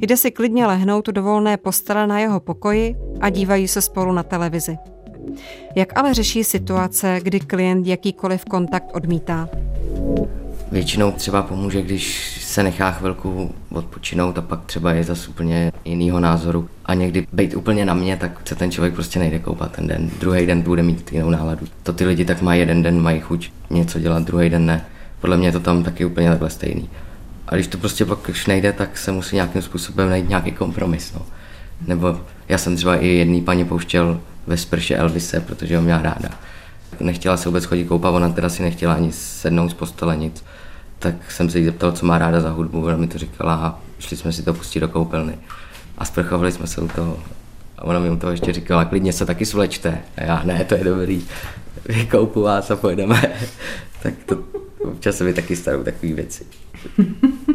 jde 0.00 0.16
si 0.16 0.30
klidně 0.30 0.66
lehnout 0.66 1.08
do 1.08 1.22
volné 1.22 1.56
postele 1.56 2.06
na 2.06 2.20
jeho 2.20 2.40
pokoji 2.40 2.96
a 3.20 3.30
dívají 3.30 3.68
se 3.68 3.82
spolu 3.82 4.12
na 4.12 4.22
televizi. 4.22 4.78
Jak 5.76 5.98
ale 5.98 6.14
řeší 6.14 6.44
situace, 6.44 7.20
kdy 7.22 7.40
klient 7.40 7.86
jakýkoliv 7.86 8.44
kontakt 8.44 8.90
odmítá? 8.94 9.48
Většinou 10.72 11.12
třeba 11.12 11.42
pomůže, 11.42 11.82
když 11.82 12.36
se 12.40 12.62
nechá 12.62 12.90
chvilku 12.90 13.54
odpočinout 13.72 14.38
a 14.38 14.42
pak 14.42 14.64
třeba 14.64 14.92
je 14.92 15.04
zase 15.04 15.28
úplně 15.28 15.72
jinýho 15.84 16.20
názoru. 16.20 16.68
A 16.84 16.94
někdy 16.94 17.26
být 17.32 17.54
úplně 17.54 17.84
na 17.84 17.94
mě, 17.94 18.16
tak 18.16 18.48
se 18.48 18.54
ten 18.54 18.70
člověk 18.70 18.94
prostě 18.94 19.18
nejde 19.18 19.38
koupat 19.38 19.72
ten 19.72 19.86
den. 19.86 20.10
Druhý 20.20 20.46
den 20.46 20.62
bude 20.62 20.82
mít 20.82 21.12
jinou 21.12 21.30
náladu. 21.30 21.66
To 21.82 21.92
ty 21.92 22.04
lidi 22.04 22.24
tak 22.24 22.42
mají 22.42 22.60
jeden 22.60 22.82
den, 22.82 23.00
mají 23.00 23.20
chuť 23.20 23.50
něco 23.70 23.98
dělat, 23.98 24.22
druhý 24.22 24.50
den 24.50 24.66
ne. 24.66 24.84
Podle 25.20 25.36
mě 25.36 25.48
je 25.48 25.52
to 25.52 25.60
tam 25.60 25.82
taky 25.82 26.04
úplně 26.04 26.30
takhle 26.30 26.50
stejný. 26.50 26.90
A 27.48 27.54
když 27.54 27.66
to 27.66 27.78
prostě 27.78 28.04
pak 28.04 28.28
už 28.28 28.46
nejde, 28.46 28.72
tak 28.72 28.98
se 28.98 29.12
musí 29.12 29.36
nějakým 29.36 29.62
způsobem 29.62 30.08
najít 30.08 30.28
nějaký 30.28 30.52
kompromis. 30.52 31.12
No. 31.12 31.22
Nebo 31.86 32.20
já 32.48 32.58
jsem 32.58 32.76
třeba 32.76 32.96
i 32.96 33.06
jedný 33.06 33.42
paní 33.42 33.64
pouštěl 33.64 34.20
ve 34.46 34.56
sprše 34.56 34.96
Elvise, 34.96 35.40
protože 35.40 35.76
ho 35.76 35.82
měla 35.82 36.02
ráda. 36.02 36.28
Nechtěla 37.00 37.36
se 37.36 37.48
vůbec 37.48 37.64
chodit 37.64 37.84
koupat, 37.84 38.14
ona 38.14 38.28
teda 38.28 38.48
si 38.48 38.62
nechtěla 38.62 38.94
ani 38.94 39.12
sednout 39.12 39.68
z 39.68 39.74
postele, 39.74 40.16
nic. 40.16 40.44
Tak 40.98 41.30
jsem 41.30 41.50
se 41.50 41.58
jí 41.58 41.64
zeptal, 41.64 41.92
co 41.92 42.06
má 42.06 42.18
ráda 42.18 42.40
za 42.40 42.50
hudbu, 42.50 42.84
ona 42.84 42.96
mi 42.96 43.06
to 43.06 43.18
říkala 43.18 43.54
a 43.54 43.78
šli 43.98 44.16
jsme 44.16 44.32
si 44.32 44.42
to 44.42 44.54
pustit 44.54 44.80
do 44.80 44.88
koupelny. 44.88 45.38
A 45.98 46.04
sprchovali 46.04 46.52
jsme 46.52 46.66
se 46.66 46.80
u 46.80 46.88
toho. 46.88 47.18
A 47.78 47.84
ona 47.84 47.98
mi 47.98 48.10
u 48.10 48.16
toho 48.16 48.30
ještě 48.30 48.52
říkala, 48.52 48.84
klidně 48.84 49.12
se 49.12 49.26
taky 49.26 49.46
svlečte. 49.46 49.98
A 50.16 50.22
já, 50.22 50.42
ne, 50.44 50.64
to 50.64 50.74
je 50.74 50.84
dobrý. 50.84 51.26
Vykoupu 51.88 52.42
vás 52.42 52.70
a 52.70 52.76
pojedeme. 52.76 53.22
tak 54.02 54.14
to 54.26 54.38
občas 54.84 55.16
se 55.16 55.24
mi 55.24 55.34
taky 55.34 55.56
starou 55.56 55.82
takové 55.82 56.12
věci. 56.12 56.44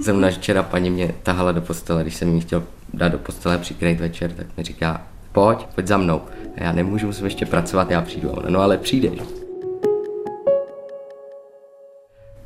Zrovna 0.02 0.32
včera 0.32 0.64
paní 0.64 0.90
mě 0.90 1.14
tahala 1.24 1.52
do 1.52 1.62
postele, 1.62 2.02
když 2.02 2.16
jsem 2.16 2.36
jí 2.36 2.42
chtěl 2.42 2.64
dát 2.94 3.08
do 3.08 3.18
postele 3.18 3.58
přikrýt 3.58 4.00
večer, 4.00 4.32
tak 4.32 4.48
mi 4.58 4.64
říká, 4.64 5.02
pojď, 5.36 5.66
pojď 5.76 5.88
za 5.88 5.98
mnou. 5.98 6.22
A 6.58 6.64
já 6.64 6.72
nemůžu, 6.72 7.08
musím 7.08 7.26
ještě 7.26 7.46
pracovat, 7.46 7.92
já 7.92 8.02
přijdu. 8.02 8.30
ona, 8.30 8.50
no 8.50 8.60
ale 8.60 8.78
přijdeš. 8.78 9.20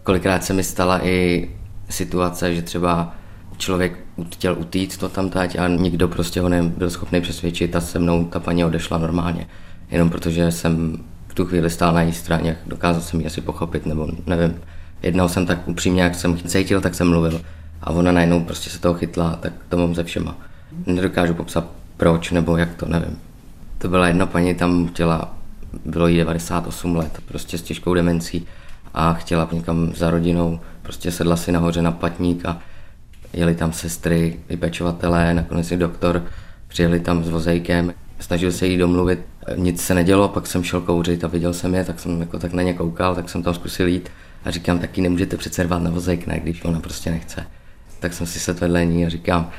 Kolikrát 0.04 0.44
se 0.44 0.54
mi 0.54 0.64
stala 0.64 1.06
i 1.06 1.50
situace, 1.90 2.56
že 2.56 2.62
třeba 2.62 3.16
člověk 3.58 3.98
chtěl 4.34 4.56
utít 4.60 4.98
to 4.98 5.10
tam 5.10 5.32
a 5.60 5.68
nikdo 5.68 6.08
prostě 6.08 6.42
ho 6.42 6.50
nebyl 6.50 6.90
schopný 6.90 7.22
přesvědčit 7.22 7.76
a 7.76 7.82
se 7.82 8.00
mnou 8.00 8.26
ta 8.26 8.40
paní 8.40 8.66
odešla 8.66 8.98
normálně. 8.98 9.48
Jenom 9.92 10.10
protože 10.10 10.52
jsem 10.52 10.98
v 11.28 11.34
tu 11.34 11.46
chvíli 11.46 11.70
stál 11.70 11.94
na 11.94 12.02
její 12.02 12.14
straně, 12.14 12.58
dokázal 12.66 13.02
jsem 13.02 13.20
ji 13.20 13.26
asi 13.26 13.42
pochopit, 13.42 13.86
nebo 13.86 14.08
nevím. 14.26 14.62
Jednou 15.04 15.28
jsem 15.28 15.46
tak 15.46 15.68
upřímně, 15.68 16.02
jak 16.02 16.16
jsem 16.16 16.38
cítil, 16.38 16.82
tak 16.82 16.96
jsem 16.96 17.10
mluvil. 17.10 17.42
A 17.82 17.90
ona 17.90 18.12
najednou 18.12 18.44
prostě 18.44 18.70
se 18.70 18.80
toho 18.80 18.94
chytla, 18.94 19.36
tak 19.42 19.54
to 19.70 19.78
mám 19.78 19.96
ze 19.96 20.04
všema. 20.04 20.38
Nedokážu 20.86 21.34
popsat 21.34 21.79
proč, 22.00 22.32
nebo 22.32 22.58
jak 22.58 22.76
to, 22.76 22.86
nevím. 22.86 23.20
To 23.78 23.90
byla 23.90 24.08
jedna 24.08 24.26
paní, 24.26 24.56
tam 24.56 24.88
chtěla, 24.88 25.36
bylo 25.86 26.08
jí 26.08 26.18
98 26.18 26.96
let, 26.96 27.22
prostě 27.28 27.58
s 27.58 27.62
těžkou 27.62 27.94
demencí 27.94 28.48
a 28.94 29.14
chtěla 29.14 29.50
někam 29.52 29.94
za 29.96 30.10
rodinou, 30.10 30.60
prostě 30.82 31.12
sedla 31.12 31.36
si 31.36 31.52
nahoře 31.52 31.82
na 31.82 31.92
patník 31.92 32.46
a 32.46 32.60
jeli 33.34 33.56
tam 33.56 33.74
sestry, 33.74 34.40
i 34.50 34.58
pečovatelé, 34.58 35.34
nakonec 35.34 35.72
i 35.72 35.78
doktor, 35.78 36.24
přijeli 36.68 37.00
tam 37.00 37.24
s 37.24 37.30
vozejkem, 37.30 37.94
snažil 38.20 38.52
se 38.52 38.68
jí 38.68 38.78
domluvit, 38.78 39.20
nic 39.56 39.82
se 39.82 39.94
nedělo, 39.94 40.28
pak 40.28 40.48
jsem 40.48 40.64
šel 40.64 40.82
kouřit 40.82 41.24
a 41.24 41.28
viděl 41.28 41.54
jsem 41.54 41.76
je, 41.76 41.84
tak 41.84 42.00
jsem 42.00 42.22
jako 42.22 42.40
tak 42.40 42.54
na 42.54 42.64
ně 42.64 42.74
koukal, 42.74 43.16
tak 43.16 43.30
jsem 43.30 43.44
tam 43.44 43.54
zkusil 43.54 43.88
jít 43.88 44.10
a 44.46 44.52
říkám, 44.52 44.80
taky 44.80 45.02
nemůžete 45.02 45.38
přece 45.38 45.68
na 45.68 45.90
vozejk, 45.90 46.28
ne, 46.28 46.40
když 46.40 46.64
ona 46.64 46.80
prostě 46.80 47.12
nechce. 47.12 47.46
Tak 48.00 48.14
jsem 48.14 48.28
si 48.28 48.40
sedl 48.40 48.60
vedle 48.60 48.86
ní 48.86 49.06
a 49.06 49.10
říkám, 49.10 49.52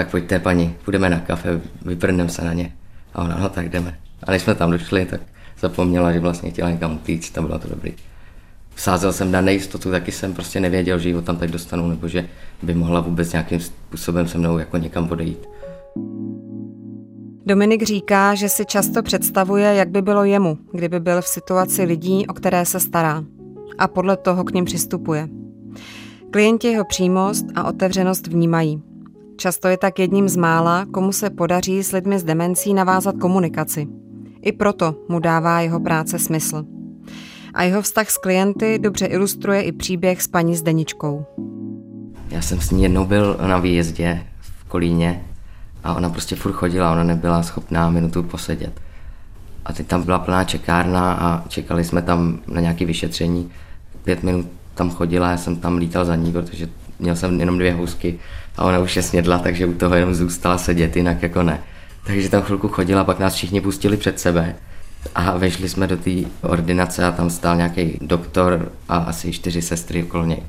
tak 0.00 0.10
pojďte 0.10 0.38
paní, 0.38 0.74
půjdeme 0.84 1.10
na 1.10 1.20
kafe, 1.20 1.60
vyprneme 1.82 2.30
se 2.30 2.44
na 2.44 2.52
ně. 2.52 2.72
A 3.14 3.22
ona, 3.22 3.38
no 3.38 3.48
tak 3.48 3.68
jdeme. 3.68 3.98
A 4.22 4.30
než 4.30 4.42
jsme 4.42 4.54
tam 4.54 4.70
došli, 4.70 5.04
tak 5.04 5.20
zapomněla, 5.60 6.12
že 6.12 6.20
vlastně 6.20 6.50
chtěla 6.50 6.70
někam 6.70 6.94
utíct 6.94 7.38
a 7.38 7.42
bylo 7.42 7.58
to 7.58 7.68
dobrý. 7.68 7.92
Vsázel 8.74 9.12
jsem 9.12 9.32
na 9.32 9.40
nejistotu, 9.40 9.90
taky 9.90 10.12
jsem 10.12 10.34
prostě 10.34 10.60
nevěděl, 10.60 10.98
že 10.98 11.08
ji 11.08 11.22
tam 11.22 11.36
tak 11.36 11.50
dostanu, 11.50 11.88
nebo 11.88 12.08
že 12.08 12.28
by 12.62 12.74
mohla 12.74 13.00
vůbec 13.00 13.32
nějakým 13.32 13.60
způsobem 13.60 14.28
se 14.28 14.38
mnou 14.38 14.58
jako 14.58 14.76
někam 14.76 15.10
odejít. 15.10 15.46
Dominik 17.46 17.82
říká, 17.82 18.34
že 18.34 18.48
si 18.48 18.64
často 18.64 19.02
představuje, 19.02 19.74
jak 19.74 19.88
by 19.90 20.02
bylo 20.02 20.24
jemu, 20.24 20.58
kdyby 20.72 21.00
byl 21.00 21.22
v 21.22 21.28
situaci 21.28 21.84
lidí, 21.84 22.26
o 22.26 22.32
které 22.32 22.66
se 22.66 22.80
stará. 22.80 23.24
A 23.78 23.88
podle 23.88 24.16
toho 24.16 24.44
k 24.44 24.52
ním 24.54 24.64
přistupuje. 24.64 25.28
Klienti 26.30 26.68
jeho 26.68 26.84
přímost 26.84 27.46
a 27.54 27.64
otevřenost 27.64 28.26
vnímají. 28.26 28.89
Často 29.40 29.68
je 29.68 29.76
tak 29.76 29.98
jedním 29.98 30.28
z 30.28 30.36
mála, 30.36 30.84
komu 30.84 31.12
se 31.12 31.30
podaří 31.30 31.82
s 31.82 31.92
lidmi 31.92 32.18
s 32.18 32.24
demencí 32.24 32.74
navázat 32.74 33.14
komunikaci. 33.20 33.88
I 34.42 34.52
proto 34.52 34.94
mu 35.08 35.20
dává 35.20 35.60
jeho 35.60 35.80
práce 35.80 36.18
smysl. 36.18 36.64
A 37.54 37.62
jeho 37.62 37.82
vztah 37.82 38.10
s 38.10 38.18
klienty 38.18 38.78
dobře 38.78 39.06
ilustruje 39.06 39.62
i 39.62 39.72
příběh 39.72 40.22
s 40.22 40.28
paní 40.28 40.56
Zdeničkou. 40.56 41.24
Já 42.30 42.42
jsem 42.42 42.60
s 42.60 42.70
ní 42.70 42.82
jednou 42.82 43.06
byl 43.06 43.36
na 43.46 43.58
výjezdě 43.58 44.26
v 44.40 44.64
Kolíně 44.64 45.24
a 45.84 45.94
ona 45.94 46.10
prostě 46.10 46.36
furt 46.36 46.52
chodila, 46.52 46.92
ona 46.92 47.04
nebyla 47.04 47.42
schopná 47.42 47.90
minutu 47.90 48.22
posedět. 48.22 48.80
A 49.64 49.72
teď 49.72 49.86
tam 49.86 50.02
byla 50.02 50.18
plná 50.18 50.44
čekárna 50.44 51.12
a 51.12 51.48
čekali 51.48 51.84
jsme 51.84 52.02
tam 52.02 52.38
na 52.46 52.60
nějaké 52.60 52.84
vyšetření. 52.84 53.50
Pět 54.04 54.22
minut 54.22 54.46
tam 54.74 54.90
chodila, 54.90 55.30
já 55.30 55.36
jsem 55.36 55.56
tam 55.56 55.76
lítal 55.76 56.04
za 56.04 56.16
ní, 56.16 56.32
protože 56.32 56.68
měl 57.00 57.16
jsem 57.16 57.40
jenom 57.40 57.58
dvě 57.58 57.72
housky 57.72 58.18
a 58.56 58.64
ona 58.64 58.78
už 58.78 58.96
je 58.96 59.02
snědla, 59.02 59.38
takže 59.38 59.66
u 59.66 59.72
toho 59.72 59.94
jenom 59.94 60.14
zůstala 60.14 60.58
sedět, 60.58 60.96
jinak 60.96 61.22
jako 61.22 61.42
ne. 61.42 61.60
Takže 62.06 62.28
tam 62.28 62.42
chvilku 62.42 62.68
chodila, 62.68 63.04
pak 63.04 63.18
nás 63.18 63.34
všichni 63.34 63.60
pustili 63.60 63.96
před 63.96 64.20
sebe 64.20 64.54
a 65.14 65.36
vešli 65.36 65.68
jsme 65.68 65.86
do 65.86 65.96
té 65.96 66.10
ordinace 66.42 67.04
a 67.04 67.12
tam 67.12 67.30
stál 67.30 67.56
nějaký 67.56 67.98
doktor 68.00 68.72
a 68.88 68.96
asi 68.96 69.32
čtyři 69.32 69.62
sestry 69.62 70.02
okolo 70.02 70.24
něj. 70.24 70.42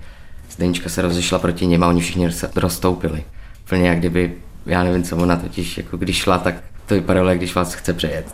Zdenička 0.52 0.90
se 0.90 1.02
rozešla 1.02 1.40
proti 1.40 1.68
něm 1.68 1.84
a 1.84 1.88
oni 1.88 2.02
všichni 2.02 2.32
se 2.32 2.52
rozstoupili. 2.56 3.24
Plně 3.70 3.90
jak 3.90 4.00
kdyby, 4.00 4.34
já 4.66 4.84
nevím 4.84 5.04
co 5.04 5.18
ona 5.18 5.36
totiž, 5.36 5.78
jako 5.78 5.98
když 5.98 6.18
šla, 6.18 6.38
tak 6.38 6.56
to 6.86 6.96
vypadalo, 6.96 7.30
jak 7.30 7.38
když 7.38 7.56
vás 7.56 7.74
chce 7.74 7.94
přejet. 7.94 8.26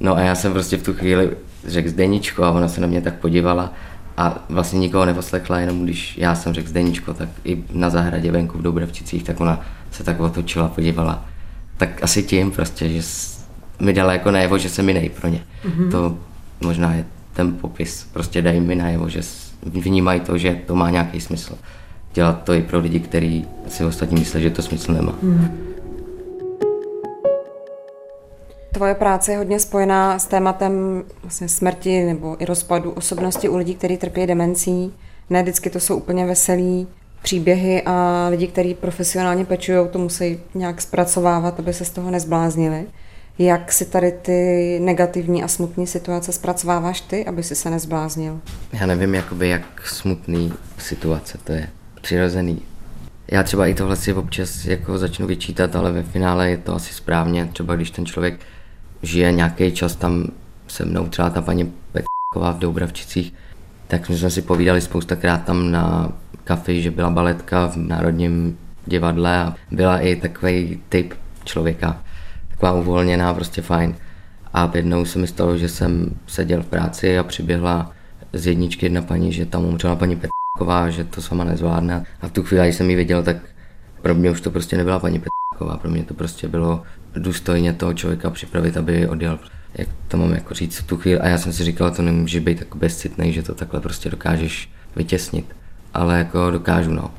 No 0.00 0.16
a 0.16 0.20
já 0.20 0.34
jsem 0.34 0.52
prostě 0.52 0.76
v 0.76 0.82
tu 0.82 0.94
chvíli 0.94 1.30
řekl 1.66 1.88
Zdeničko 1.88 2.44
a 2.44 2.50
ona 2.50 2.68
se 2.68 2.80
na 2.80 2.86
mě 2.86 3.00
tak 3.00 3.14
podívala 3.14 3.72
a 4.16 4.44
vlastně 4.48 4.78
nikoho 4.78 5.04
neposlechla, 5.04 5.60
jenom 5.60 5.84
když 5.84 6.18
já 6.18 6.34
jsem 6.34 6.54
řekl 6.54 6.68
Zdeničko, 6.68 7.14
tak 7.14 7.28
i 7.44 7.64
na 7.72 7.90
zahradě 7.90 8.32
venku 8.32 8.58
v 8.58 8.62
Dobravčicích, 8.62 9.22
tak 9.22 9.40
ona 9.40 9.60
se 9.90 10.04
tak 10.04 10.20
otočila, 10.20 10.68
podívala. 10.68 11.24
Tak 11.76 12.02
asi 12.02 12.22
tím 12.22 12.50
prostě, 12.50 12.88
že 12.88 13.02
mi 13.80 13.92
dala 13.92 14.12
jako 14.12 14.30
najevo, 14.30 14.58
že 14.58 14.68
jsem 14.68 14.88
jiný 14.88 15.10
pro 15.20 15.28
ně. 15.28 15.44
Mm-hmm. 15.64 15.90
To 15.90 16.18
možná 16.60 16.94
je 16.94 17.04
ten 17.32 17.52
popis, 17.52 18.06
prostě 18.12 18.42
dají 18.42 18.60
mi 18.60 18.74
najevo, 18.74 19.08
že 19.08 19.20
vnímají 19.62 20.20
to, 20.20 20.38
že 20.38 20.60
to 20.66 20.74
má 20.74 20.90
nějaký 20.90 21.20
smysl. 21.20 21.58
Dělat 22.14 22.42
to 22.44 22.52
i 22.52 22.62
pro 22.62 22.78
lidi, 22.78 23.00
kteří 23.00 23.46
si 23.68 23.84
ostatní 23.84 24.18
myslí, 24.18 24.42
že 24.42 24.50
to 24.50 24.62
smysl 24.62 24.92
nemá. 24.92 25.12
Mm-hmm. 25.12 25.48
Tvoje 28.74 28.94
práce 28.94 29.32
je 29.32 29.38
hodně 29.38 29.60
spojená 29.60 30.18
s 30.18 30.26
tématem 30.26 31.02
vlastně 31.22 31.48
smrti 31.48 32.04
nebo 32.04 32.42
i 32.42 32.44
rozpadu 32.44 32.90
osobnosti 32.90 33.48
u 33.48 33.56
lidí, 33.56 33.74
kteří 33.74 33.96
trpí 33.96 34.26
demencí. 34.26 34.94
Ne 35.30 35.42
vždycky 35.42 35.70
to 35.70 35.80
jsou 35.80 35.96
úplně 35.96 36.26
veselí 36.26 36.86
příběhy 37.22 37.82
a 37.86 38.26
lidi, 38.30 38.46
kteří 38.46 38.74
profesionálně 38.74 39.44
pečují, 39.44 39.88
to 39.92 39.98
musí 39.98 40.40
nějak 40.54 40.82
zpracovávat, 40.82 41.58
aby 41.58 41.72
se 41.72 41.84
z 41.84 41.90
toho 41.90 42.10
nezbláznili. 42.10 42.86
Jak 43.38 43.72
si 43.72 43.84
tady 43.84 44.12
ty 44.12 44.80
negativní 44.82 45.44
a 45.44 45.48
smutné 45.48 45.86
situace 45.86 46.32
zpracováváš 46.32 47.00
ty, 47.00 47.26
aby 47.26 47.42
si 47.42 47.54
se 47.54 47.70
nezbláznil? 47.70 48.40
Já 48.72 48.86
nevím, 48.86 49.14
jakoby, 49.14 49.48
jak 49.48 49.86
smutný 49.86 50.52
situace 50.78 51.38
to 51.44 51.52
je. 51.52 51.68
Přirozený. 52.02 52.62
Já 53.28 53.42
třeba 53.42 53.66
i 53.66 53.74
tohle 53.74 53.96
si 53.96 54.14
občas 54.14 54.64
jako 54.64 54.98
začnu 54.98 55.26
vyčítat, 55.26 55.76
ale 55.76 55.92
ve 55.92 56.02
finále 56.02 56.50
je 56.50 56.56
to 56.56 56.74
asi 56.74 56.94
správně. 56.94 57.48
Třeba 57.52 57.76
když 57.76 57.90
ten 57.90 58.06
člověk 58.06 58.40
žije 59.04 59.32
nějaký 59.32 59.72
čas 59.72 59.96
tam 59.96 60.24
se 60.68 60.84
mnou, 60.84 61.06
třeba 61.06 61.30
ta 61.30 61.42
paní 61.42 61.72
Petková 61.92 62.52
v 62.52 62.58
Doubravčicích, 62.58 63.34
tak 63.88 64.06
jsme 64.06 64.30
si 64.30 64.42
povídali 64.42 64.80
spoustakrát 64.80 65.44
tam 65.44 65.70
na 65.70 66.12
kafi, 66.44 66.82
že 66.82 66.90
byla 66.90 67.10
baletka 67.10 67.66
v 67.66 67.76
Národním 67.76 68.58
divadle 68.86 69.36
a 69.36 69.54
byla 69.70 69.98
i 69.98 70.16
takový 70.16 70.80
typ 70.88 71.14
člověka, 71.44 72.02
taková 72.48 72.72
uvolněná, 72.72 73.34
prostě 73.34 73.62
fajn. 73.62 73.94
A 74.54 74.70
jednou 74.74 75.04
se 75.04 75.18
mi 75.18 75.26
stalo, 75.26 75.58
že 75.58 75.68
jsem 75.68 76.10
seděl 76.26 76.62
v 76.62 76.66
práci 76.66 77.18
a 77.18 77.22
přiběhla 77.22 77.92
z 78.32 78.46
jedničky 78.46 78.86
jedna 78.86 79.02
paní, 79.02 79.32
že 79.32 79.46
tam 79.46 79.64
umřela 79.64 79.96
paní 79.96 80.16
Petková, 80.16 80.90
že 80.90 81.04
to 81.04 81.22
sama 81.22 81.44
nezvládne. 81.44 82.04
A 82.20 82.28
v 82.28 82.32
tu 82.32 82.42
chvíli, 82.42 82.64
když 82.64 82.76
jsem 82.76 82.90
ji 82.90 82.96
viděl, 82.96 83.22
tak 83.22 83.36
pro 84.02 84.14
mě 84.14 84.30
už 84.30 84.40
to 84.40 84.50
prostě 84.50 84.76
nebyla 84.76 84.98
paní 84.98 85.20
Petková, 85.20 85.76
pro 85.76 85.90
mě 85.90 86.04
to 86.04 86.14
prostě 86.14 86.48
bylo 86.48 86.82
důstojně 87.16 87.72
toho 87.72 87.94
člověka 87.94 88.30
připravit, 88.30 88.76
aby 88.76 89.08
odjel. 89.08 89.38
Jak 89.74 89.88
to 90.08 90.16
mám 90.16 90.32
jako 90.32 90.54
říct 90.54 90.78
v 90.78 90.86
tu 90.86 90.96
chvíli. 90.96 91.20
A 91.20 91.28
já 91.28 91.38
jsem 91.38 91.52
si 91.52 91.64
říkal, 91.64 91.90
to 91.90 92.02
nemůže 92.02 92.40
být 92.40 92.58
tak 92.58 92.76
bezcitný, 92.76 93.32
že 93.32 93.42
to 93.42 93.54
takhle 93.54 93.80
prostě 93.80 94.10
dokážeš 94.10 94.68
vytěsnit. 94.96 95.46
Ale 95.94 96.18
jako 96.18 96.50
dokážu, 96.50 96.92
no. 96.92 97.10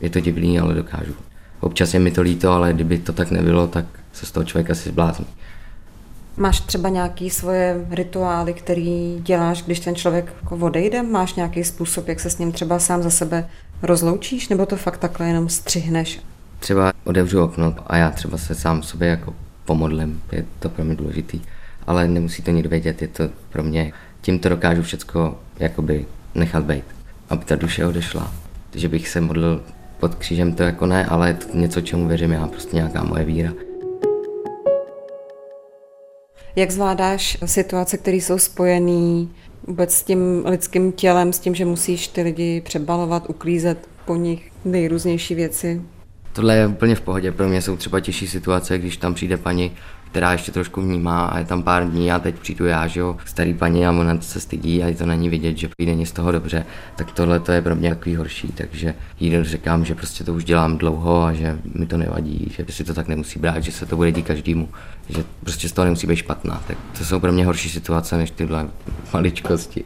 Je 0.00 0.10
to 0.10 0.20
divný, 0.20 0.58
ale 0.58 0.74
dokážu. 0.74 1.14
Občas 1.60 1.94
je 1.94 2.00
mi 2.00 2.10
to 2.10 2.22
líto, 2.22 2.52
ale 2.52 2.72
kdyby 2.72 2.98
to 2.98 3.12
tak 3.12 3.30
nebylo, 3.30 3.66
tak 3.66 3.86
se 4.12 4.26
z 4.26 4.30
toho 4.30 4.44
člověk 4.44 4.70
asi 4.70 4.88
zblázní. 4.88 5.26
Máš 6.36 6.60
třeba 6.60 6.88
nějaké 6.88 7.30
svoje 7.30 7.86
rituály, 7.90 8.54
který 8.54 9.18
děláš, 9.22 9.62
když 9.62 9.80
ten 9.80 9.94
člověk 9.94 10.32
jako 10.42 10.56
odejde? 10.56 11.02
Máš 11.02 11.34
nějaký 11.34 11.64
způsob, 11.64 12.08
jak 12.08 12.20
se 12.20 12.30
s 12.30 12.38
ním 12.38 12.52
třeba 12.52 12.78
sám 12.78 13.02
za 13.02 13.10
sebe 13.10 13.48
rozloučíš, 13.82 14.48
nebo 14.48 14.66
to 14.66 14.76
fakt 14.76 14.98
takhle 14.98 15.26
jenom 15.26 15.48
střihneš? 15.48 16.20
Třeba 16.58 16.92
odevřu 17.04 17.42
okno 17.42 17.74
a 17.86 17.96
já 17.96 18.10
třeba 18.10 18.38
se 18.38 18.54
sám 18.54 18.82
sobě 18.82 19.08
jako 19.08 19.34
pomodlím, 19.64 20.22
je 20.32 20.44
to 20.58 20.68
pro 20.68 20.84
mě 20.84 20.94
důležitý. 20.94 21.40
Ale 21.86 22.08
nemusí 22.08 22.42
to 22.42 22.50
nikdo 22.50 22.70
vědět, 22.70 23.02
je 23.02 23.08
to 23.08 23.28
pro 23.50 23.62
mě, 23.62 23.92
tím 24.20 24.38
to 24.38 24.48
dokážu 24.48 24.82
všecko 24.82 25.38
jakoby 25.58 26.06
nechat 26.34 26.64
být, 26.64 26.84
aby 27.30 27.44
ta 27.44 27.56
duše 27.56 27.86
odešla. 27.86 28.34
Že 28.74 28.88
bych 28.88 29.08
se 29.08 29.20
modlil 29.20 29.62
pod 30.00 30.14
křížem, 30.14 30.52
to 30.52 30.62
jako 30.62 30.86
ne, 30.86 31.06
ale 31.06 31.28
je 31.28 31.34
to 31.34 31.56
něco, 31.56 31.80
čemu 31.80 32.08
věřím 32.08 32.32
já, 32.32 32.46
prostě 32.46 32.76
nějaká 32.76 33.04
moje 33.04 33.24
víra. 33.24 33.52
Jak 36.56 36.70
zvládáš 36.70 37.38
situace, 37.44 37.96
které 37.98 38.16
jsou 38.16 38.38
spojené 38.38 39.26
vůbec 39.66 39.94
s 39.94 40.02
tím 40.02 40.42
lidským 40.46 40.92
tělem, 40.92 41.32
s 41.32 41.38
tím, 41.38 41.54
že 41.54 41.64
musíš 41.64 42.08
ty 42.08 42.22
lidi 42.22 42.60
přebalovat, 42.60 43.30
uklízet 43.30 43.88
po 44.04 44.16
nich 44.16 44.52
nejrůznější 44.64 45.34
věci? 45.34 45.82
Tohle 46.38 46.56
je 46.56 46.66
úplně 46.66 46.94
v 46.94 47.00
pohodě, 47.00 47.32
pro 47.32 47.48
mě 47.48 47.62
jsou 47.62 47.76
třeba 47.76 48.00
těžší 48.00 48.26
situace, 48.26 48.78
když 48.78 48.96
tam 48.96 49.14
přijde 49.14 49.36
paní, 49.36 49.72
která 50.10 50.32
ještě 50.32 50.52
trošku 50.52 50.80
vnímá 50.82 51.26
a 51.26 51.38
je 51.38 51.44
tam 51.44 51.62
pár 51.62 51.90
dní 51.90 52.12
a 52.12 52.18
teď 52.18 52.38
přijdu 52.38 52.66
já, 52.66 52.86
že 52.86 53.00
jo, 53.00 53.16
starý 53.24 53.54
paní 53.54 53.86
a 53.86 53.90
ona 53.90 54.20
se 54.20 54.40
stydí 54.40 54.82
a 54.82 54.86
je 54.86 54.94
to 54.94 55.06
není 55.06 55.28
vidět, 55.28 55.58
že 55.58 55.68
není 55.78 56.06
z 56.06 56.12
toho 56.12 56.32
dobře, 56.32 56.66
tak 56.96 57.12
tohle 57.12 57.40
to 57.40 57.52
je 57.52 57.62
pro 57.62 57.74
mě 57.74 57.88
takový 57.88 58.16
horší, 58.16 58.48
takže 58.48 58.94
jí 59.20 59.44
říkám, 59.44 59.84
že 59.84 59.94
prostě 59.94 60.24
to 60.24 60.34
už 60.34 60.44
dělám 60.44 60.78
dlouho 60.78 61.22
a 61.22 61.32
že 61.32 61.58
mi 61.74 61.86
to 61.86 61.96
nevadí, 61.96 62.52
že 62.56 62.64
si 62.72 62.84
to 62.84 62.94
tak 62.94 63.08
nemusí 63.08 63.38
brát, 63.38 63.62
že 63.62 63.72
se 63.72 63.86
to 63.86 63.96
bude 63.96 64.12
dít 64.12 64.26
každému, 64.26 64.68
že 65.08 65.24
prostě 65.40 65.68
z 65.68 65.72
toho 65.72 65.84
nemusí 65.84 66.06
být 66.06 66.16
špatná, 66.16 66.62
tak 66.66 66.78
to 66.98 67.04
jsou 67.04 67.20
pro 67.20 67.32
mě 67.32 67.46
horší 67.46 67.70
situace 67.70 68.16
než 68.16 68.30
tyhle 68.30 68.68
maličkosti. 69.14 69.84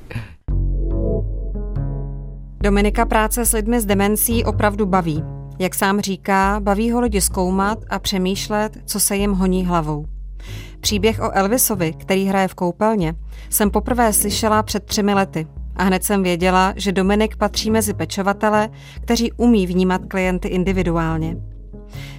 Dominika 2.62 3.06
práce 3.06 3.46
s 3.46 3.52
lidmi 3.52 3.80
s 3.80 3.84
demencí 3.84 4.44
opravdu 4.44 4.86
baví. 4.86 5.41
Jak 5.62 5.74
sám 5.74 6.00
říká, 6.00 6.60
baví 6.60 6.90
ho 6.90 7.00
lidi 7.00 7.20
zkoumat 7.20 7.78
a 7.90 7.98
přemýšlet, 7.98 8.78
co 8.84 9.00
se 9.00 9.16
jim 9.16 9.32
honí 9.32 9.66
hlavou. 9.66 10.06
Příběh 10.80 11.20
o 11.20 11.30
Elvisovi, 11.30 11.92
který 11.92 12.24
hraje 12.24 12.48
v 12.48 12.54
koupelně, 12.54 13.14
jsem 13.50 13.70
poprvé 13.70 14.12
slyšela 14.12 14.62
před 14.62 14.84
třemi 14.84 15.14
lety 15.14 15.46
a 15.76 15.82
hned 15.82 16.04
jsem 16.04 16.22
věděla, 16.22 16.72
že 16.76 16.92
Dominik 16.92 17.36
patří 17.36 17.70
mezi 17.70 17.94
pečovatele, 17.94 18.70
kteří 19.00 19.32
umí 19.32 19.66
vnímat 19.66 20.02
klienty 20.08 20.48
individuálně. 20.48 21.36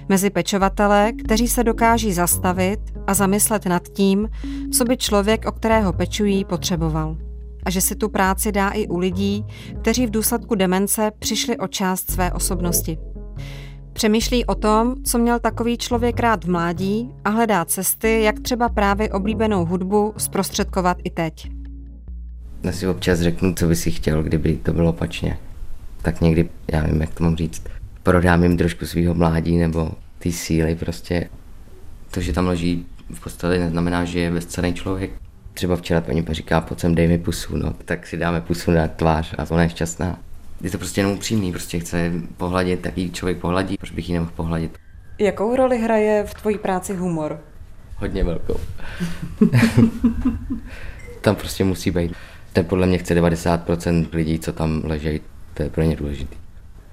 Mezi 0.08 0.30
pečovatele, 0.30 1.12
kteří 1.12 1.48
se 1.48 1.64
dokáží 1.64 2.12
zastavit 2.12 2.80
a 3.06 3.14
zamyslet 3.14 3.66
nad 3.66 3.88
tím, 3.88 4.28
co 4.72 4.84
by 4.84 4.96
člověk, 4.96 5.46
o 5.46 5.52
kterého 5.52 5.92
pečují, 5.92 6.44
potřeboval. 6.44 7.16
A 7.64 7.70
že 7.70 7.80
si 7.80 7.96
tu 7.96 8.08
práci 8.08 8.52
dá 8.52 8.70
i 8.70 8.86
u 8.86 8.98
lidí, 8.98 9.44
kteří 9.80 10.06
v 10.06 10.10
důsledku 10.10 10.54
demence 10.54 11.12
přišli 11.18 11.58
o 11.58 11.66
část 11.66 12.10
své 12.10 12.32
osobnosti. 12.32 12.98
Přemýšlí 13.94 14.44
o 14.44 14.54
tom, 14.54 14.94
co 15.04 15.18
měl 15.18 15.38
takový 15.38 15.78
člověk 15.78 16.20
rád 16.20 16.44
v 16.44 16.50
mládí 16.50 17.10
a 17.24 17.30
hledá 17.30 17.64
cesty, 17.64 18.22
jak 18.22 18.40
třeba 18.40 18.68
právě 18.68 19.08
oblíbenou 19.08 19.64
hudbu 19.64 20.14
zprostředkovat 20.16 20.96
i 21.04 21.10
teď. 21.10 21.50
Já 22.62 22.72
si 22.72 22.86
občas 22.86 23.20
řeknu, 23.20 23.54
co 23.54 23.66
by 23.66 23.76
si 23.76 23.90
chtěl, 23.90 24.22
kdyby 24.22 24.56
to 24.56 24.72
bylo 24.72 24.90
opačně. 24.90 25.38
Tak 26.02 26.20
někdy, 26.20 26.48
já 26.72 26.82
nevím, 26.82 27.00
jak 27.00 27.14
to 27.14 27.24
mám 27.24 27.36
říct, 27.36 27.62
prodám 28.02 28.42
jim 28.42 28.56
trošku 28.56 28.86
svého 28.86 29.14
mládí 29.14 29.56
nebo 29.56 29.90
ty 30.18 30.32
síly 30.32 30.74
prostě. 30.74 31.28
To, 32.10 32.20
že 32.20 32.32
tam 32.32 32.46
leží 32.46 32.86
v 33.14 33.20
podstatě 33.20 33.58
neznamená, 33.58 34.04
že 34.04 34.20
je 34.20 34.30
bezcený 34.30 34.74
člověk. 34.74 35.10
Třeba 35.54 35.76
včera 35.76 36.00
paní 36.00 36.24
říká, 36.30 36.60
pojď 36.60 36.80
sem, 36.80 36.94
dej 36.94 37.08
mi 37.08 37.18
pusu, 37.18 37.56
no, 37.56 37.74
tak 37.84 38.06
si 38.06 38.16
dáme 38.16 38.40
pusu 38.40 38.70
na 38.70 38.88
tvář 38.88 39.34
a 39.38 39.50
ona 39.50 39.62
je 39.62 39.68
šťastná 39.68 40.18
je 40.64 40.70
to 40.70 40.78
prostě 40.78 41.00
jenom 41.00 41.12
upřímný, 41.12 41.52
prostě 41.52 41.78
chce 41.78 42.12
pohladit, 42.36 42.80
taký 42.80 43.10
člověk 43.10 43.38
pohladí, 43.38 43.76
proč 43.76 43.90
bych 43.90 44.08
ji 44.08 44.12
nemohl 44.12 44.32
pohladit. 44.36 44.78
Jakou 45.18 45.56
roli 45.56 45.78
hraje 45.78 46.24
v 46.26 46.34
tvojí 46.34 46.58
práci 46.58 46.94
humor? 46.94 47.40
Hodně 47.96 48.24
velkou. 48.24 48.60
tam 51.20 51.36
prostě 51.36 51.64
musí 51.64 51.90
být. 51.90 52.12
To 52.52 52.60
je 52.60 52.64
podle 52.64 52.86
mě 52.86 52.98
chce 52.98 53.14
90% 53.14 54.06
lidí, 54.12 54.38
co 54.38 54.52
tam 54.52 54.82
leží, 54.84 55.20
to 55.54 55.62
je 55.62 55.70
pro 55.70 55.82
ně 55.82 55.96
důležitý. 55.96 56.36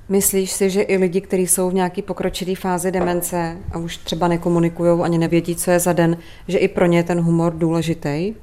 Myslíš 0.09 0.51
si, 0.51 0.69
že 0.69 0.81
i 0.81 0.97
lidi, 0.97 1.21
kteří 1.21 1.47
jsou 1.47 1.69
v 1.69 1.73
nějaké 1.73 2.01
pokročilé 2.01 2.55
fázi 2.55 2.91
demence 2.91 3.57
a 3.71 3.77
už 3.77 3.97
třeba 3.97 4.27
nekomunikují 4.27 5.01
ani 5.01 5.17
nevědí, 5.17 5.55
co 5.55 5.71
je 5.71 5.79
za 5.79 5.93
den, 5.93 6.17
že 6.47 6.57
i 6.57 6.67
pro 6.67 6.85
ně 6.85 6.97
je 6.97 7.03
ten 7.03 7.21
humor 7.21 7.53
důležitý? 7.53 8.33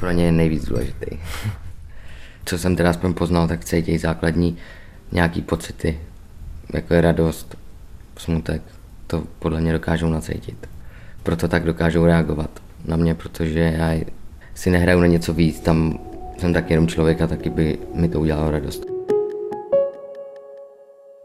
Pro 0.00 0.10
ně 0.10 0.24
je 0.24 0.32
nejvíc 0.32 0.64
důležitý. 0.64 1.18
Co 2.46 2.58
jsem 2.58 2.76
teda 2.76 2.90
aspoň 2.90 3.14
poznal, 3.14 3.48
tak 3.48 3.64
cítí 3.64 3.98
základní 3.98 4.56
nějaký 5.12 5.42
pocity, 5.42 6.00
jako 6.72 6.94
je 6.94 7.00
radost, 7.00 7.56
smutek, 8.16 8.62
to 9.06 9.22
podle 9.38 9.60
mě 9.60 9.72
dokážou 9.72 10.10
nacítit. 10.10 10.68
Proto 11.22 11.48
tak 11.48 11.64
dokážou 11.64 12.06
reagovat 12.06 12.50
na 12.84 12.96
mě, 12.96 13.14
protože 13.14 13.60
já 13.60 14.00
si 14.54 14.70
nehraju 14.70 15.00
na 15.00 15.06
něco 15.06 15.34
víc, 15.34 15.60
tam 15.60 15.98
jsem 16.38 16.52
tak 16.52 16.70
jenom 16.70 16.88
člověk 16.88 17.20
a 17.20 17.26
taky 17.26 17.50
by 17.50 17.78
mi 17.94 18.08
to 18.08 18.20
udělalo 18.20 18.50
radost. 18.50 18.84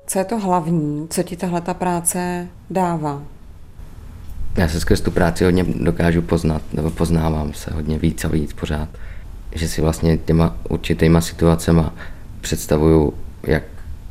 Co 0.07 0.19
je 0.19 0.25
to 0.25 0.39
hlavní, 0.39 1.07
co 1.09 1.23
ti 1.23 1.37
tahle 1.37 1.61
ta 1.61 1.73
práce 1.73 2.47
dává? 2.69 3.23
Já 4.57 4.67
se 4.67 4.79
skrz 4.79 5.01
tu 5.01 5.11
práci 5.11 5.43
hodně 5.43 5.63
dokážu 5.63 6.21
poznat, 6.21 6.61
nebo 6.73 6.91
poznávám 6.91 7.53
se 7.53 7.73
hodně 7.73 7.99
víc 7.99 8.25
a 8.25 8.27
víc 8.27 8.53
pořád. 8.53 8.89
Že 9.55 9.67
si 9.67 9.81
vlastně 9.81 10.17
těma 10.17 10.55
určitýma 10.69 11.21
situacema 11.21 11.93
představuju, 12.41 13.13
jak 13.43 13.63